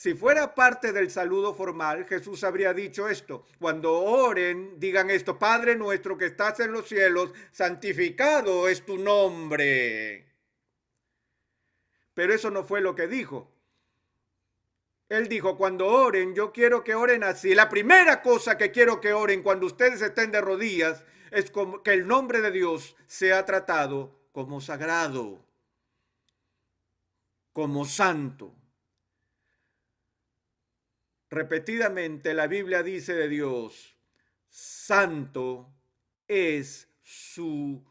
Si 0.00 0.14
fuera 0.14 0.54
parte 0.54 0.94
del 0.94 1.10
saludo 1.10 1.52
formal, 1.52 2.06
Jesús 2.06 2.42
habría 2.42 2.72
dicho 2.72 3.06
esto. 3.06 3.44
Cuando 3.58 4.00
oren, 4.00 4.80
digan 4.80 5.10
esto, 5.10 5.38
Padre 5.38 5.76
nuestro 5.76 6.16
que 6.16 6.24
estás 6.24 6.58
en 6.60 6.72
los 6.72 6.88
cielos, 6.88 7.34
santificado 7.52 8.66
es 8.66 8.86
tu 8.86 8.96
nombre. 8.96 10.24
Pero 12.14 12.32
eso 12.32 12.50
no 12.50 12.64
fue 12.64 12.80
lo 12.80 12.94
que 12.94 13.08
dijo. 13.08 13.52
Él 15.10 15.28
dijo, 15.28 15.58
cuando 15.58 15.86
oren, 15.88 16.34
yo 16.34 16.50
quiero 16.50 16.82
que 16.82 16.94
oren 16.94 17.22
así. 17.22 17.54
La 17.54 17.68
primera 17.68 18.22
cosa 18.22 18.56
que 18.56 18.70
quiero 18.70 19.02
que 19.02 19.12
oren 19.12 19.42
cuando 19.42 19.66
ustedes 19.66 20.00
estén 20.00 20.30
de 20.30 20.40
rodillas 20.40 21.04
es 21.30 21.52
que 21.84 21.92
el 21.92 22.06
nombre 22.06 22.40
de 22.40 22.50
Dios 22.50 22.96
sea 23.06 23.44
tratado 23.44 24.18
como 24.32 24.62
sagrado, 24.62 25.44
como 27.52 27.84
santo. 27.84 28.54
Repetidamente 31.30 32.34
la 32.34 32.48
Biblia 32.48 32.82
dice 32.82 33.14
de 33.14 33.28
Dios, 33.28 33.96
santo 34.48 35.72
es 36.26 36.88
su 37.02 37.84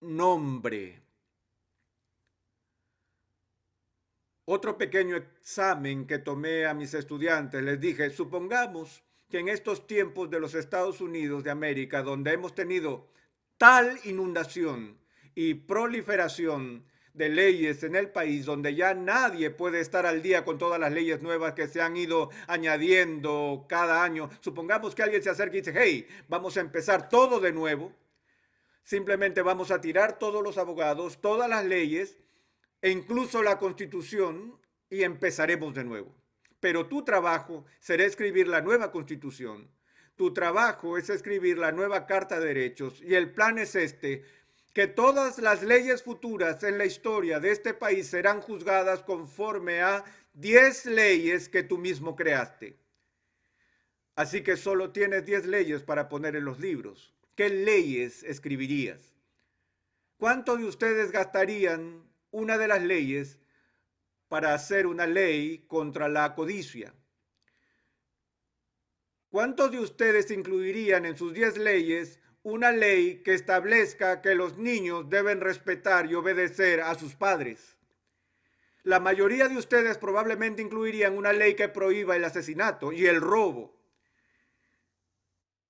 nombre. 0.00 1.02
Otro 4.46 4.78
pequeño 4.78 5.16
examen 5.16 6.06
que 6.06 6.18
tomé 6.18 6.64
a 6.64 6.72
mis 6.72 6.94
estudiantes, 6.94 7.62
les 7.62 7.78
dije, 7.78 8.08
supongamos 8.08 9.02
que 9.28 9.40
en 9.40 9.48
estos 9.48 9.86
tiempos 9.86 10.30
de 10.30 10.40
los 10.40 10.54
Estados 10.54 11.02
Unidos 11.02 11.44
de 11.44 11.50
América, 11.50 12.02
donde 12.02 12.32
hemos 12.32 12.54
tenido 12.54 13.06
tal 13.58 14.00
inundación 14.04 14.96
y 15.34 15.52
proliferación 15.52 16.86
de 17.14 17.28
leyes 17.28 17.82
en 17.82 17.96
el 17.96 18.10
país 18.10 18.44
donde 18.44 18.74
ya 18.74 18.94
nadie 18.94 19.50
puede 19.50 19.80
estar 19.80 20.06
al 20.06 20.22
día 20.22 20.44
con 20.44 20.58
todas 20.58 20.78
las 20.78 20.92
leyes 20.92 21.22
nuevas 21.22 21.54
que 21.54 21.68
se 21.68 21.80
han 21.80 21.96
ido 21.96 22.30
añadiendo 22.46 23.66
cada 23.68 24.02
año. 24.02 24.30
Supongamos 24.40 24.94
que 24.94 25.02
alguien 25.02 25.22
se 25.22 25.30
acerca 25.30 25.56
y 25.56 25.60
dice, 25.60 25.74
hey, 25.76 26.06
vamos 26.28 26.56
a 26.56 26.60
empezar 26.60 27.08
todo 27.08 27.40
de 27.40 27.52
nuevo. 27.52 27.92
Simplemente 28.82 29.42
vamos 29.42 29.70
a 29.70 29.80
tirar 29.80 30.18
todos 30.18 30.42
los 30.42 30.56
abogados, 30.58 31.20
todas 31.20 31.48
las 31.48 31.64
leyes 31.64 32.16
e 32.80 32.90
incluso 32.90 33.42
la 33.42 33.58
constitución 33.58 34.58
y 34.88 35.02
empezaremos 35.02 35.74
de 35.74 35.84
nuevo. 35.84 36.14
Pero 36.60 36.86
tu 36.86 37.04
trabajo 37.04 37.64
será 37.78 38.04
escribir 38.04 38.48
la 38.48 38.62
nueva 38.62 38.90
constitución. 38.90 39.70
Tu 40.16 40.32
trabajo 40.32 40.98
es 40.98 41.10
escribir 41.10 41.58
la 41.58 41.70
nueva 41.70 42.06
Carta 42.06 42.40
de 42.40 42.46
Derechos 42.46 43.00
y 43.02 43.14
el 43.14 43.32
plan 43.32 43.58
es 43.58 43.76
este, 43.76 44.24
que 44.78 44.86
todas 44.86 45.38
las 45.38 45.64
leyes 45.64 46.04
futuras 46.04 46.62
en 46.62 46.78
la 46.78 46.84
historia 46.84 47.40
de 47.40 47.50
este 47.50 47.74
país 47.74 48.06
serán 48.06 48.40
juzgadas 48.40 49.02
conforme 49.02 49.82
a 49.82 50.04
10 50.34 50.86
leyes 50.86 51.48
que 51.48 51.64
tú 51.64 51.78
mismo 51.78 52.14
creaste. 52.14 52.78
Así 54.14 54.44
que 54.44 54.56
solo 54.56 54.92
tienes 54.92 55.26
10 55.26 55.46
leyes 55.46 55.82
para 55.82 56.08
poner 56.08 56.36
en 56.36 56.44
los 56.44 56.60
libros. 56.60 57.12
¿Qué 57.34 57.48
leyes 57.48 58.22
escribirías? 58.22 59.16
¿Cuánto 60.16 60.56
de 60.56 60.66
ustedes 60.66 61.10
gastarían 61.10 62.08
una 62.30 62.56
de 62.56 62.68
las 62.68 62.80
leyes 62.80 63.40
para 64.28 64.54
hacer 64.54 64.86
una 64.86 65.08
ley 65.08 65.64
contra 65.66 66.08
la 66.08 66.36
codicia? 66.36 66.94
¿Cuántos 69.28 69.72
de 69.72 69.80
ustedes 69.80 70.30
incluirían 70.30 71.04
en 71.04 71.16
sus 71.16 71.34
10 71.34 71.58
leyes 71.58 72.20
una 72.42 72.70
ley 72.70 73.22
que 73.22 73.34
establezca 73.34 74.22
que 74.22 74.34
los 74.34 74.56
niños 74.58 75.08
deben 75.08 75.40
respetar 75.40 76.06
y 76.10 76.14
obedecer 76.14 76.80
a 76.80 76.94
sus 76.94 77.14
padres. 77.14 77.76
La 78.84 79.00
mayoría 79.00 79.48
de 79.48 79.56
ustedes 79.56 79.98
probablemente 79.98 80.62
incluirían 80.62 81.16
una 81.16 81.32
ley 81.32 81.54
que 81.54 81.68
prohíba 81.68 82.16
el 82.16 82.24
asesinato 82.24 82.92
y 82.92 83.06
el 83.06 83.20
robo. 83.20 83.76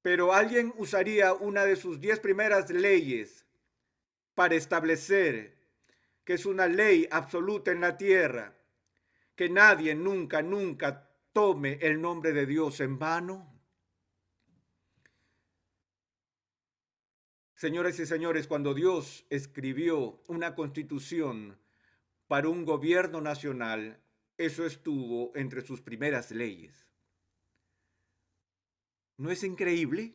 Pero 0.02 0.32
alguien 0.32 0.72
usaría 0.76 1.32
una 1.32 1.64
de 1.64 1.76
sus 1.76 2.00
diez 2.00 2.20
primeras 2.20 2.70
leyes 2.70 3.44
para 4.34 4.54
establecer 4.54 5.58
que 6.24 6.34
es 6.34 6.44
una 6.46 6.66
ley 6.66 7.08
absoluta 7.10 7.72
en 7.72 7.80
la 7.80 7.96
tierra, 7.96 8.54
que 9.34 9.48
nadie 9.48 9.94
nunca, 9.94 10.42
nunca 10.42 11.08
tome 11.32 11.78
el 11.80 12.00
nombre 12.00 12.32
de 12.32 12.44
Dios 12.44 12.80
en 12.80 12.98
vano. 12.98 13.57
Señores 17.58 17.98
y 17.98 18.06
señores, 18.06 18.46
cuando 18.46 18.72
Dios 18.72 19.26
escribió 19.30 20.22
una 20.28 20.54
constitución 20.54 21.58
para 22.28 22.48
un 22.48 22.64
gobierno 22.64 23.20
nacional, 23.20 23.98
eso 24.36 24.64
estuvo 24.64 25.32
entre 25.34 25.62
sus 25.62 25.80
primeras 25.80 26.30
leyes. 26.30 26.86
¿No 29.16 29.32
es 29.32 29.42
increíble? 29.42 30.14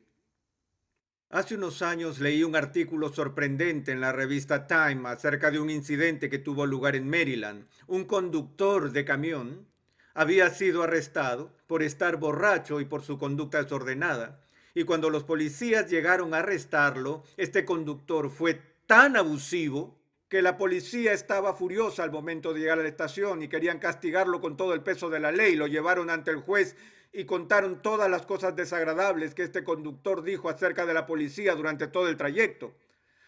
Hace 1.27 1.55
unos 1.55 1.81
años 1.81 2.21
leí 2.21 2.45
un 2.45 2.55
artículo 2.55 3.09
sorprendente 3.09 3.91
en 3.91 3.99
la 3.99 4.13
revista 4.13 4.65
Time 4.65 5.09
acerca 5.09 5.51
de 5.51 5.59
un 5.59 5.69
incidente 5.69 6.29
que 6.29 6.39
tuvo 6.39 6.65
lugar 6.65 6.95
en 6.95 7.09
Maryland. 7.09 7.67
Un 7.87 8.05
conductor 8.05 8.93
de 8.93 9.03
camión 9.03 9.67
había 10.13 10.49
sido 10.49 10.81
arrestado 10.81 11.53
por 11.67 11.83
estar 11.83 12.15
borracho 12.15 12.79
y 12.79 12.85
por 12.85 13.01
su 13.01 13.17
conducta 13.17 13.61
desordenada 13.61 14.42
y 14.73 14.83
cuando 14.83 15.09
los 15.09 15.23
policías 15.23 15.89
llegaron 15.89 16.33
a 16.33 16.39
arrestarlo, 16.39 17.23
este 17.37 17.65
conductor 17.65 18.29
fue 18.29 18.59
tan 18.87 19.15
abusivo 19.15 19.99
que 20.27 20.41
la 20.41 20.57
policía 20.57 21.13
estaba 21.13 21.53
furiosa 21.53 22.03
al 22.03 22.11
momento 22.11 22.53
de 22.53 22.61
llegar 22.61 22.79
a 22.79 22.81
la 22.83 22.89
estación 22.89 23.43
y 23.43 23.47
querían 23.47 23.77
castigarlo 23.77 24.41
con 24.41 24.57
todo 24.57 24.73
el 24.73 24.81
peso 24.81 25.11
de 25.11 25.19
la 25.19 25.31
ley. 25.31 25.55
Lo 25.55 25.67
llevaron 25.67 26.09
ante 26.09 26.31
el 26.31 26.37
juez 26.37 26.75
y 27.11 27.25
contaron 27.25 27.83
todas 27.83 28.09
las 28.09 28.25
cosas 28.25 28.55
desagradables 28.55 29.35
que 29.35 29.43
este 29.43 29.63
conductor 29.63 30.23
dijo 30.23 30.49
acerca 30.49 30.87
de 30.87 30.95
la 30.95 31.05
policía 31.05 31.53
durante 31.53 31.85
todo 31.85 32.09
el 32.09 32.17
trayecto. 32.17 32.73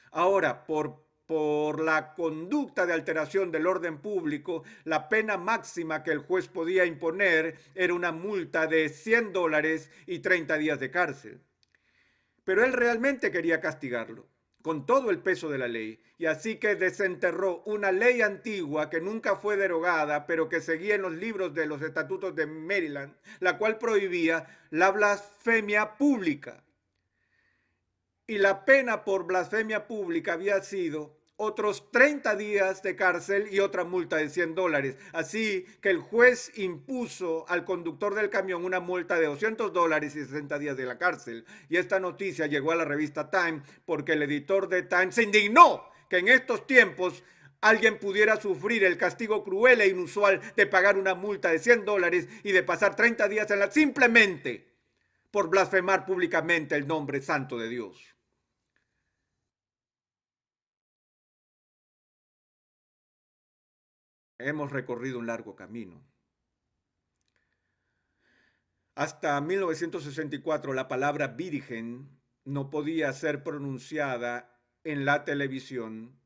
Ahora, 0.09 0.65
por, 0.65 1.04
por 1.25 1.81
la 1.81 2.13
conducta 2.13 2.85
de 2.85 2.93
alteración 2.93 3.51
del 3.51 3.67
orden 3.67 3.99
público, 3.99 4.63
la 4.83 5.09
pena 5.09 5.37
máxima 5.37 6.03
que 6.03 6.11
el 6.11 6.19
juez 6.19 6.47
podía 6.47 6.85
imponer 6.85 7.57
era 7.73 7.93
una 7.93 8.11
multa 8.11 8.67
de 8.67 8.89
100 8.89 9.33
dólares 9.33 9.89
y 10.05 10.19
30 10.19 10.57
días 10.57 10.79
de 10.79 10.91
cárcel. 10.91 11.41
Pero 12.43 12.63
él 12.63 12.73
realmente 12.73 13.31
quería 13.31 13.59
castigarlo. 13.59 14.27
con 14.61 14.87
todo 14.87 15.11
el 15.11 15.19
peso 15.19 15.47
de 15.51 15.59
la 15.59 15.67
ley. 15.67 16.01
Y 16.17 16.25
así 16.25 16.55
que 16.55 16.75
desenterró 16.75 17.61
una 17.67 17.91
ley 17.91 18.23
antigua 18.23 18.89
que 18.89 18.99
nunca 18.99 19.35
fue 19.35 19.57
derogada, 19.57 20.25
pero 20.25 20.49
que 20.49 20.59
seguía 20.59 20.95
en 20.95 21.03
los 21.03 21.13
libros 21.13 21.53
de 21.53 21.67
los 21.67 21.83
estatutos 21.83 22.35
de 22.35 22.47
Maryland, 22.47 23.13
la 23.41 23.59
cual 23.59 23.77
prohibía 23.77 24.47
la 24.71 24.89
blasfemia 24.89 25.97
pública. 25.97 26.63
Y 28.25 28.39
la 28.39 28.65
pena 28.65 29.03
por 29.03 29.27
blasfemia 29.27 29.85
pública 29.85 30.33
había 30.33 30.59
sido 30.63 31.14
otros 31.37 31.91
30 31.91 32.35
días 32.35 32.81
de 32.81 32.95
cárcel 32.95 33.47
y 33.51 33.59
otra 33.59 33.83
multa 33.83 34.17
de 34.17 34.29
100 34.29 34.55
dólares. 34.55 34.97
Así 35.11 35.65
que 35.81 35.89
el 35.89 35.99
juez 35.99 36.51
impuso 36.57 37.45
al 37.49 37.65
conductor 37.65 38.15
del 38.15 38.29
camión 38.29 38.63
una 38.63 38.79
multa 38.79 39.19
de 39.19 39.25
200 39.25 39.73
dólares 39.73 40.15
y 40.15 40.23
60 40.23 40.57
días 40.59 40.77
de 40.77 40.85
la 40.85 40.97
cárcel. 40.97 41.45
Y 41.69 41.77
esta 41.77 41.99
noticia 41.99 42.47
llegó 42.47 42.71
a 42.71 42.75
la 42.75 42.85
revista 42.85 43.29
Time 43.29 43.61
porque 43.85 44.13
el 44.13 44.23
editor 44.23 44.69
de 44.69 44.83
Time 44.83 45.11
se 45.11 45.23
indignó 45.23 45.83
que 46.09 46.19
en 46.19 46.29
estos 46.29 46.65
tiempos 46.67 47.23
alguien 47.61 47.99
pudiera 47.99 48.39
sufrir 48.39 48.83
el 48.83 48.97
castigo 48.97 49.43
cruel 49.43 49.81
e 49.81 49.87
inusual 49.87 50.39
de 50.55 50.67
pagar 50.67 50.97
una 50.97 51.15
multa 51.15 51.49
de 51.49 51.59
100 51.59 51.83
dólares 51.83 52.27
y 52.43 52.51
de 52.51 52.63
pasar 52.63 52.95
30 52.95 53.27
días 53.27 53.49
en 53.51 53.59
la 53.59 53.71
simplemente 53.71 54.67
por 55.31 55.49
blasfemar 55.49 56.05
públicamente 56.05 56.75
el 56.75 56.87
nombre 56.87 57.21
santo 57.21 57.57
de 57.57 57.67
Dios. 57.67 58.14
Hemos 64.37 64.71
recorrido 64.71 65.19
un 65.19 65.27
largo 65.27 65.55
camino. 65.55 66.03
Hasta 68.93 69.39
1964 69.39 70.73
la 70.73 70.87
palabra 70.87 71.27
virgen 71.27 72.09
no 72.43 72.69
podía 72.69 73.11
ser 73.13 73.43
pronunciada 73.43 74.59
en 74.83 75.05
la 75.05 75.23
televisión 75.23 76.19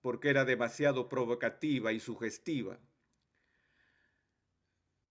porque 0.00 0.30
era 0.30 0.44
demasiado 0.44 1.08
provocativa 1.08 1.92
y 1.92 2.00
sugestiva. 2.00 2.78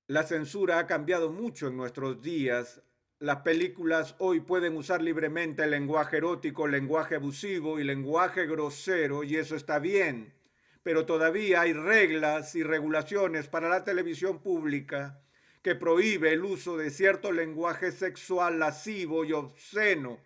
La 0.08 0.24
censura 0.24 0.80
ha 0.80 0.88
cambiado 0.88 1.32
mucho 1.32 1.68
en 1.68 1.78
nuestros 1.78 2.22
días. 2.22 2.82
Las 3.20 3.38
películas 3.44 4.16
hoy 4.20 4.42
pueden 4.42 4.76
usar 4.76 5.02
libremente 5.02 5.64
el 5.64 5.72
lenguaje 5.72 6.18
erótico, 6.18 6.68
lenguaje 6.68 7.16
abusivo 7.16 7.80
y 7.80 7.86
lenguaje 7.86 8.46
grosero 8.46 9.24
y 9.24 9.38
eso 9.38 9.56
está 9.56 9.80
bien 9.80 10.40
pero 10.84 11.06
todavía 11.06 11.62
hay 11.62 11.74
reglas 11.74 12.56
y 12.56 12.63
regulaciones 12.63 13.48
para 13.48 13.70
la 13.70 13.84
televisión 13.84 14.41
pública 14.41 15.22
que 15.62 15.76
prohíbe 15.76 16.34
el 16.34 16.44
uso 16.44 16.76
de 16.76 16.89
cierto 16.89 17.32
lenguaje 17.32 17.91
sexual 17.91 18.58
lascivo 18.58 19.24
y 19.24 19.34
obsceno. 19.34 20.20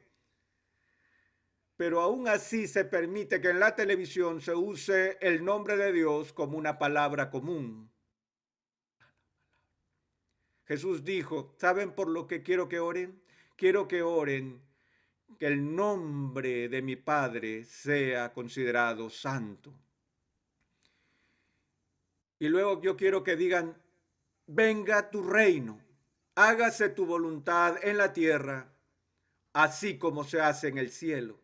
Pero 1.76 2.00
aún 2.00 2.30
así 2.30 2.68
se 2.68 2.86
permite 2.86 3.42
que 3.42 3.50
en 3.50 3.60
la 3.60 3.76
televisión 3.76 4.40
se 4.40 4.56
use 4.56 5.18
el 5.20 5.44
nombre 5.44 5.76
de 5.76 5.92
Dios 5.92 6.32
como 6.32 6.58
una 6.58 6.80
palabra 6.80 7.30
común. 7.30 7.92
Jesús 10.64 11.04
dijo, 11.04 11.54
¿saben 11.58 11.92
por 11.92 12.08
lo 12.08 12.28
que 12.28 12.42
quiero 12.42 12.70
que 12.70 12.80
oren? 12.80 13.22
Quiero 13.58 13.90
que 13.90 14.02
oren 14.02 14.62
que 15.38 15.48
el 15.48 15.76
nombre 15.76 16.70
de 16.70 16.82
mi 16.82 16.96
Padre 16.96 17.66
sea 17.66 18.32
considerado 18.32 19.10
santo. 19.10 19.74
Y 22.40 22.50
luego 22.50 22.82
yo 22.82 22.98
quiero 22.98 23.24
que 23.24 23.36
digan, 23.36 23.78
venga 24.48 25.10
tu 25.10 25.24
reino, 25.24 25.80
hágase 26.36 26.90
tu 26.90 27.06
voluntad 27.06 27.78
en 27.84 27.98
la 27.98 28.14
tierra, 28.14 28.74
así 29.54 29.98
como 29.98 30.24
se 30.24 30.42
hace 30.42 30.68
en 30.68 30.78
el 30.78 30.92
cielo. 30.92 31.40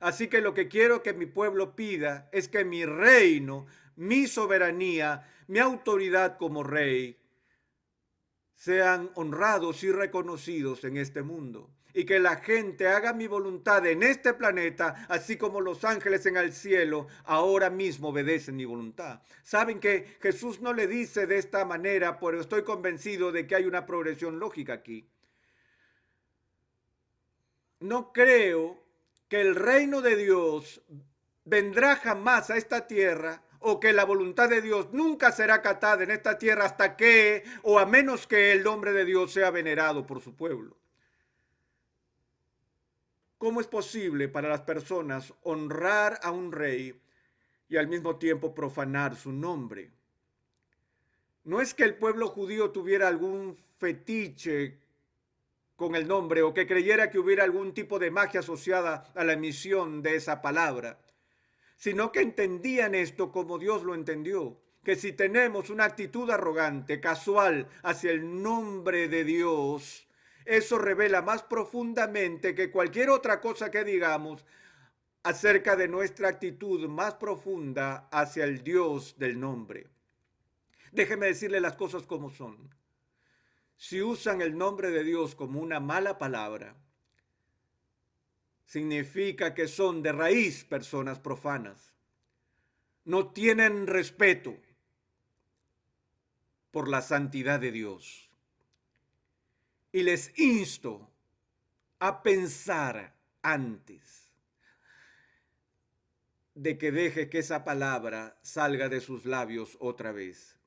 Así 0.00 0.28
que 0.28 0.40
lo 0.40 0.54
que 0.54 0.68
quiero 0.68 1.02
que 1.02 1.12
mi 1.12 1.26
pueblo 1.26 1.74
pida 1.74 2.28
es 2.32 2.48
que 2.48 2.64
mi 2.64 2.84
reino, 2.84 3.66
mi 3.96 4.26
soberanía, 4.28 5.28
mi 5.48 5.58
autoridad 5.58 6.38
como 6.38 6.62
rey, 6.62 7.16
sean 8.54 9.10
honrados 9.14 9.82
y 9.82 9.90
reconocidos 9.90 10.84
en 10.84 10.96
este 10.96 11.22
mundo 11.22 11.70
y 11.92 12.04
que 12.04 12.18
la 12.18 12.36
gente 12.36 12.88
haga 12.88 13.12
mi 13.12 13.26
voluntad 13.26 13.84
en 13.86 14.02
este 14.02 14.34
planeta, 14.34 15.06
así 15.08 15.36
como 15.36 15.60
los 15.60 15.84
ángeles 15.84 16.26
en 16.26 16.36
el 16.36 16.52
cielo 16.52 17.06
ahora 17.24 17.70
mismo 17.70 18.08
obedecen 18.08 18.56
mi 18.56 18.64
voluntad. 18.64 19.20
Saben 19.42 19.80
que 19.80 20.16
Jesús 20.20 20.60
no 20.60 20.72
le 20.72 20.86
dice 20.86 21.26
de 21.26 21.38
esta 21.38 21.64
manera, 21.64 22.18
pero 22.18 22.40
estoy 22.40 22.62
convencido 22.62 23.32
de 23.32 23.46
que 23.46 23.56
hay 23.56 23.64
una 23.64 23.86
progresión 23.86 24.38
lógica 24.38 24.74
aquí. 24.74 25.08
No 27.80 28.12
creo 28.12 28.82
que 29.28 29.40
el 29.40 29.54
reino 29.54 30.00
de 30.00 30.16
Dios 30.16 30.82
vendrá 31.44 31.96
jamás 31.96 32.50
a 32.50 32.56
esta 32.56 32.86
tierra 32.86 33.42
o 33.60 33.80
que 33.80 33.92
la 33.92 34.04
voluntad 34.04 34.48
de 34.48 34.62
Dios 34.62 34.88
nunca 34.92 35.32
será 35.32 35.54
acatada 35.54 36.04
en 36.04 36.10
esta 36.10 36.38
tierra 36.38 36.64
hasta 36.64 36.96
que 36.96 37.44
o 37.62 37.78
a 37.78 37.86
menos 37.86 38.26
que 38.26 38.52
el 38.52 38.62
nombre 38.62 38.92
de 38.92 39.04
Dios 39.04 39.32
sea 39.32 39.50
venerado 39.50 40.06
por 40.06 40.20
su 40.20 40.34
pueblo. 40.34 40.76
¿Cómo 43.38 43.60
es 43.60 43.68
posible 43.68 44.28
para 44.28 44.48
las 44.48 44.62
personas 44.62 45.32
honrar 45.44 46.18
a 46.24 46.32
un 46.32 46.50
rey 46.50 47.00
y 47.68 47.76
al 47.76 47.86
mismo 47.86 48.16
tiempo 48.16 48.52
profanar 48.52 49.14
su 49.14 49.30
nombre? 49.30 49.92
No 51.44 51.60
es 51.60 51.72
que 51.72 51.84
el 51.84 51.94
pueblo 51.94 52.28
judío 52.28 52.72
tuviera 52.72 53.06
algún 53.06 53.56
fetiche 53.76 54.80
con 55.76 55.94
el 55.94 56.08
nombre 56.08 56.42
o 56.42 56.52
que 56.52 56.66
creyera 56.66 57.10
que 57.10 57.20
hubiera 57.20 57.44
algún 57.44 57.72
tipo 57.74 58.00
de 58.00 58.10
magia 58.10 58.40
asociada 58.40 59.12
a 59.14 59.22
la 59.22 59.34
emisión 59.34 60.02
de 60.02 60.16
esa 60.16 60.42
palabra, 60.42 60.98
sino 61.76 62.10
que 62.10 62.22
entendían 62.22 62.96
esto 62.96 63.30
como 63.30 63.56
Dios 63.56 63.84
lo 63.84 63.94
entendió, 63.94 64.60
que 64.82 64.96
si 64.96 65.12
tenemos 65.12 65.70
una 65.70 65.84
actitud 65.84 66.28
arrogante, 66.28 67.00
casual 67.00 67.68
hacia 67.84 68.10
el 68.10 68.42
nombre 68.42 69.06
de 69.06 69.22
Dios, 69.22 70.07
eso 70.48 70.78
revela 70.78 71.20
más 71.20 71.42
profundamente 71.42 72.54
que 72.54 72.70
cualquier 72.70 73.10
otra 73.10 73.38
cosa 73.38 73.70
que 73.70 73.84
digamos 73.84 74.46
acerca 75.22 75.76
de 75.76 75.88
nuestra 75.88 76.28
actitud 76.28 76.88
más 76.88 77.14
profunda 77.16 78.08
hacia 78.10 78.44
el 78.44 78.64
Dios 78.64 79.18
del 79.18 79.38
nombre. 79.38 79.88
Déjeme 80.90 81.26
decirle 81.26 81.60
las 81.60 81.76
cosas 81.76 82.06
como 82.06 82.30
son. 82.30 82.74
Si 83.76 84.00
usan 84.00 84.40
el 84.40 84.56
nombre 84.56 84.90
de 84.90 85.04
Dios 85.04 85.34
como 85.34 85.60
una 85.60 85.80
mala 85.80 86.16
palabra, 86.16 86.74
significa 88.64 89.52
que 89.52 89.68
son 89.68 90.02
de 90.02 90.12
raíz 90.12 90.64
personas 90.64 91.18
profanas. 91.18 91.92
No 93.04 93.32
tienen 93.32 93.86
respeto 93.86 94.56
por 96.70 96.88
la 96.88 97.02
santidad 97.02 97.60
de 97.60 97.70
Dios 97.70 98.27
y 99.92 100.02
les 100.02 100.38
insto 100.38 101.10
a 101.98 102.22
pensar 102.22 103.14
antes 103.42 104.30
de 106.54 106.76
que 106.76 106.90
deje 106.90 107.30
que 107.30 107.38
esa 107.38 107.64
palabra 107.64 108.38
salga 108.42 108.88
de 108.88 109.00
sus 109.00 109.24
labios 109.24 109.76
otra 109.80 110.12
vez 110.12 110.58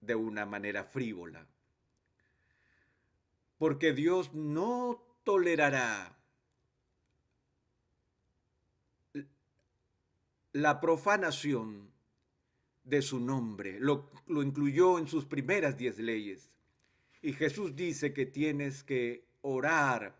de 0.00 0.14
una 0.14 0.46
manera 0.46 0.84
frívola. 0.84 1.46
Porque 3.58 3.92
Dios 3.92 4.32
no 4.32 5.04
tolerará 5.22 6.16
la 10.52 10.80
profanación 10.80 11.90
de 12.84 13.02
su 13.02 13.20
nombre. 13.20 13.78
Lo, 13.78 14.10
lo 14.26 14.42
incluyó 14.42 14.98
en 14.98 15.06
sus 15.06 15.26
primeras 15.26 15.76
diez 15.76 15.98
leyes. 15.98 16.49
Y 17.22 17.32
Jesús 17.34 17.76
dice 17.76 18.12
que 18.12 18.26
tienes 18.26 18.82
que 18.82 19.24
orar 19.42 20.14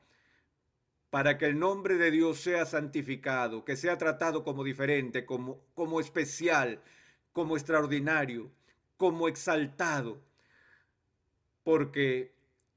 para 1.11 1.39
que 1.39 1.47
el 1.47 1.59
nombre 1.59 1.97
de 1.97 2.11
Dios 2.11 2.41
sea 2.41 2.67
santificado, 2.67 3.65
que 3.65 3.77
sea 3.77 3.99
tratado 3.99 4.45
como 4.45 4.63
diferente, 4.63 5.27
como, 5.27 5.61
como 5.75 5.99
especial, 5.99 6.81
como 7.33 7.57
extraordinario, 7.57 8.51
como 8.97 9.29
exaltado, 9.29 10.23
porque 11.65 12.33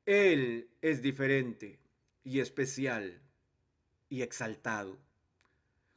Él 0.05 0.69
es 0.81 1.01
diferente 1.01 1.79
y 2.23 2.39
especial 2.39 3.21
y 4.09 4.23
exaltado. 4.23 4.97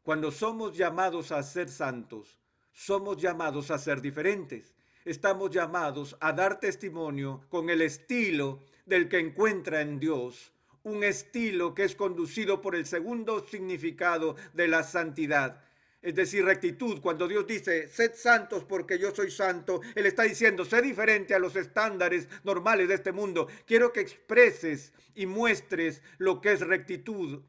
Cuando 0.02 0.30
somos 0.30 0.76
llamados 0.76 1.32
a 1.32 1.42
ser 1.42 1.68
santos, 1.68 2.38
somos 2.72 3.16
llamados 3.16 3.70
a 3.70 3.78
ser 3.78 4.02
diferentes 4.02 4.75
estamos 5.06 5.50
llamados 5.50 6.16
a 6.20 6.32
dar 6.32 6.60
testimonio 6.60 7.46
con 7.48 7.70
el 7.70 7.80
estilo 7.80 8.60
del 8.84 9.08
que 9.08 9.18
encuentra 9.18 9.80
en 9.80 9.98
Dios, 9.98 10.52
un 10.82 11.02
estilo 11.02 11.74
que 11.74 11.84
es 11.84 11.94
conducido 11.94 12.60
por 12.60 12.76
el 12.76 12.84
segundo 12.86 13.46
significado 13.46 14.36
de 14.52 14.68
la 14.68 14.82
santidad, 14.82 15.62
es 16.02 16.14
decir, 16.14 16.44
rectitud. 16.44 17.00
Cuando 17.00 17.26
Dios 17.26 17.46
dice, 17.46 17.88
sed 17.88 18.12
santos 18.14 18.64
porque 18.64 18.98
yo 18.98 19.12
soy 19.14 19.30
santo, 19.30 19.80
Él 19.94 20.06
está 20.06 20.22
diciendo, 20.22 20.64
sé 20.64 20.82
diferente 20.82 21.34
a 21.34 21.40
los 21.40 21.56
estándares 21.56 22.28
normales 22.44 22.88
de 22.88 22.94
este 22.94 23.12
mundo. 23.12 23.48
Quiero 23.66 23.92
que 23.92 24.00
expreses 24.00 24.92
y 25.14 25.26
muestres 25.26 26.02
lo 26.18 26.40
que 26.40 26.52
es 26.52 26.60
rectitud. 26.60 27.42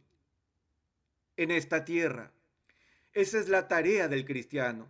en 1.37 1.51
esta 1.51 1.85
tierra. 1.85 2.31
Esa 3.13 3.39
es 3.39 3.47
la 3.47 3.67
tarea 3.67 4.07
del 4.07 4.25
cristiano, 4.25 4.89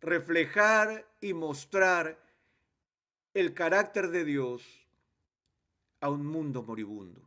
reflejar 0.00 1.06
y 1.20 1.34
mostrar 1.34 2.18
el 3.34 3.54
carácter 3.54 4.08
de 4.08 4.24
Dios 4.24 4.62
a 6.00 6.10
un 6.10 6.26
mundo 6.26 6.62
moribundo. 6.62 7.22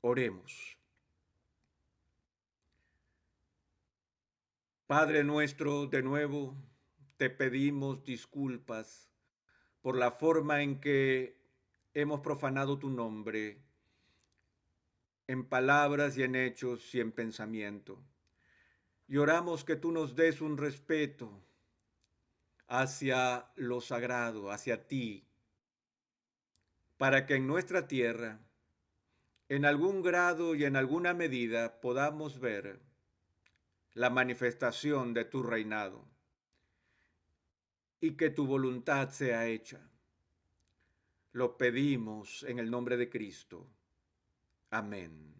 Oremos. 0.00 0.76
Padre 4.86 5.24
nuestro, 5.24 5.86
de 5.86 6.02
nuevo 6.02 6.54
te 7.16 7.30
pedimos 7.30 8.04
disculpas 8.04 9.10
por 9.82 9.96
la 9.96 10.10
forma 10.10 10.62
en 10.62 10.80
que 10.80 11.36
hemos 11.94 12.20
profanado 12.20 12.78
tu 12.78 12.90
nombre 12.90 13.58
en 15.26 15.44
palabras 15.44 16.16
y 16.18 16.22
en 16.22 16.36
hechos 16.36 16.94
y 16.94 17.00
en 17.00 17.10
pensamiento. 17.10 17.98
Y 19.08 19.16
oramos 19.16 19.64
que 19.64 19.76
tú 19.76 19.92
nos 19.92 20.14
des 20.14 20.40
un 20.40 20.56
respeto 20.56 21.45
hacia 22.68 23.46
lo 23.56 23.80
sagrado, 23.80 24.50
hacia 24.50 24.86
ti, 24.86 25.24
para 26.96 27.26
que 27.26 27.36
en 27.36 27.46
nuestra 27.46 27.86
tierra, 27.86 28.40
en 29.48 29.64
algún 29.64 30.02
grado 30.02 30.54
y 30.54 30.64
en 30.64 30.76
alguna 30.76 31.14
medida, 31.14 31.80
podamos 31.80 32.40
ver 32.40 32.80
la 33.94 34.10
manifestación 34.10 35.14
de 35.14 35.24
tu 35.24 35.42
reinado 35.42 36.04
y 38.00 38.12
que 38.12 38.30
tu 38.30 38.46
voluntad 38.46 39.10
sea 39.10 39.46
hecha. 39.46 39.80
Lo 41.32 41.56
pedimos 41.56 42.42
en 42.44 42.58
el 42.58 42.70
nombre 42.70 42.96
de 42.96 43.08
Cristo. 43.08 43.70
Amén. 44.70 45.35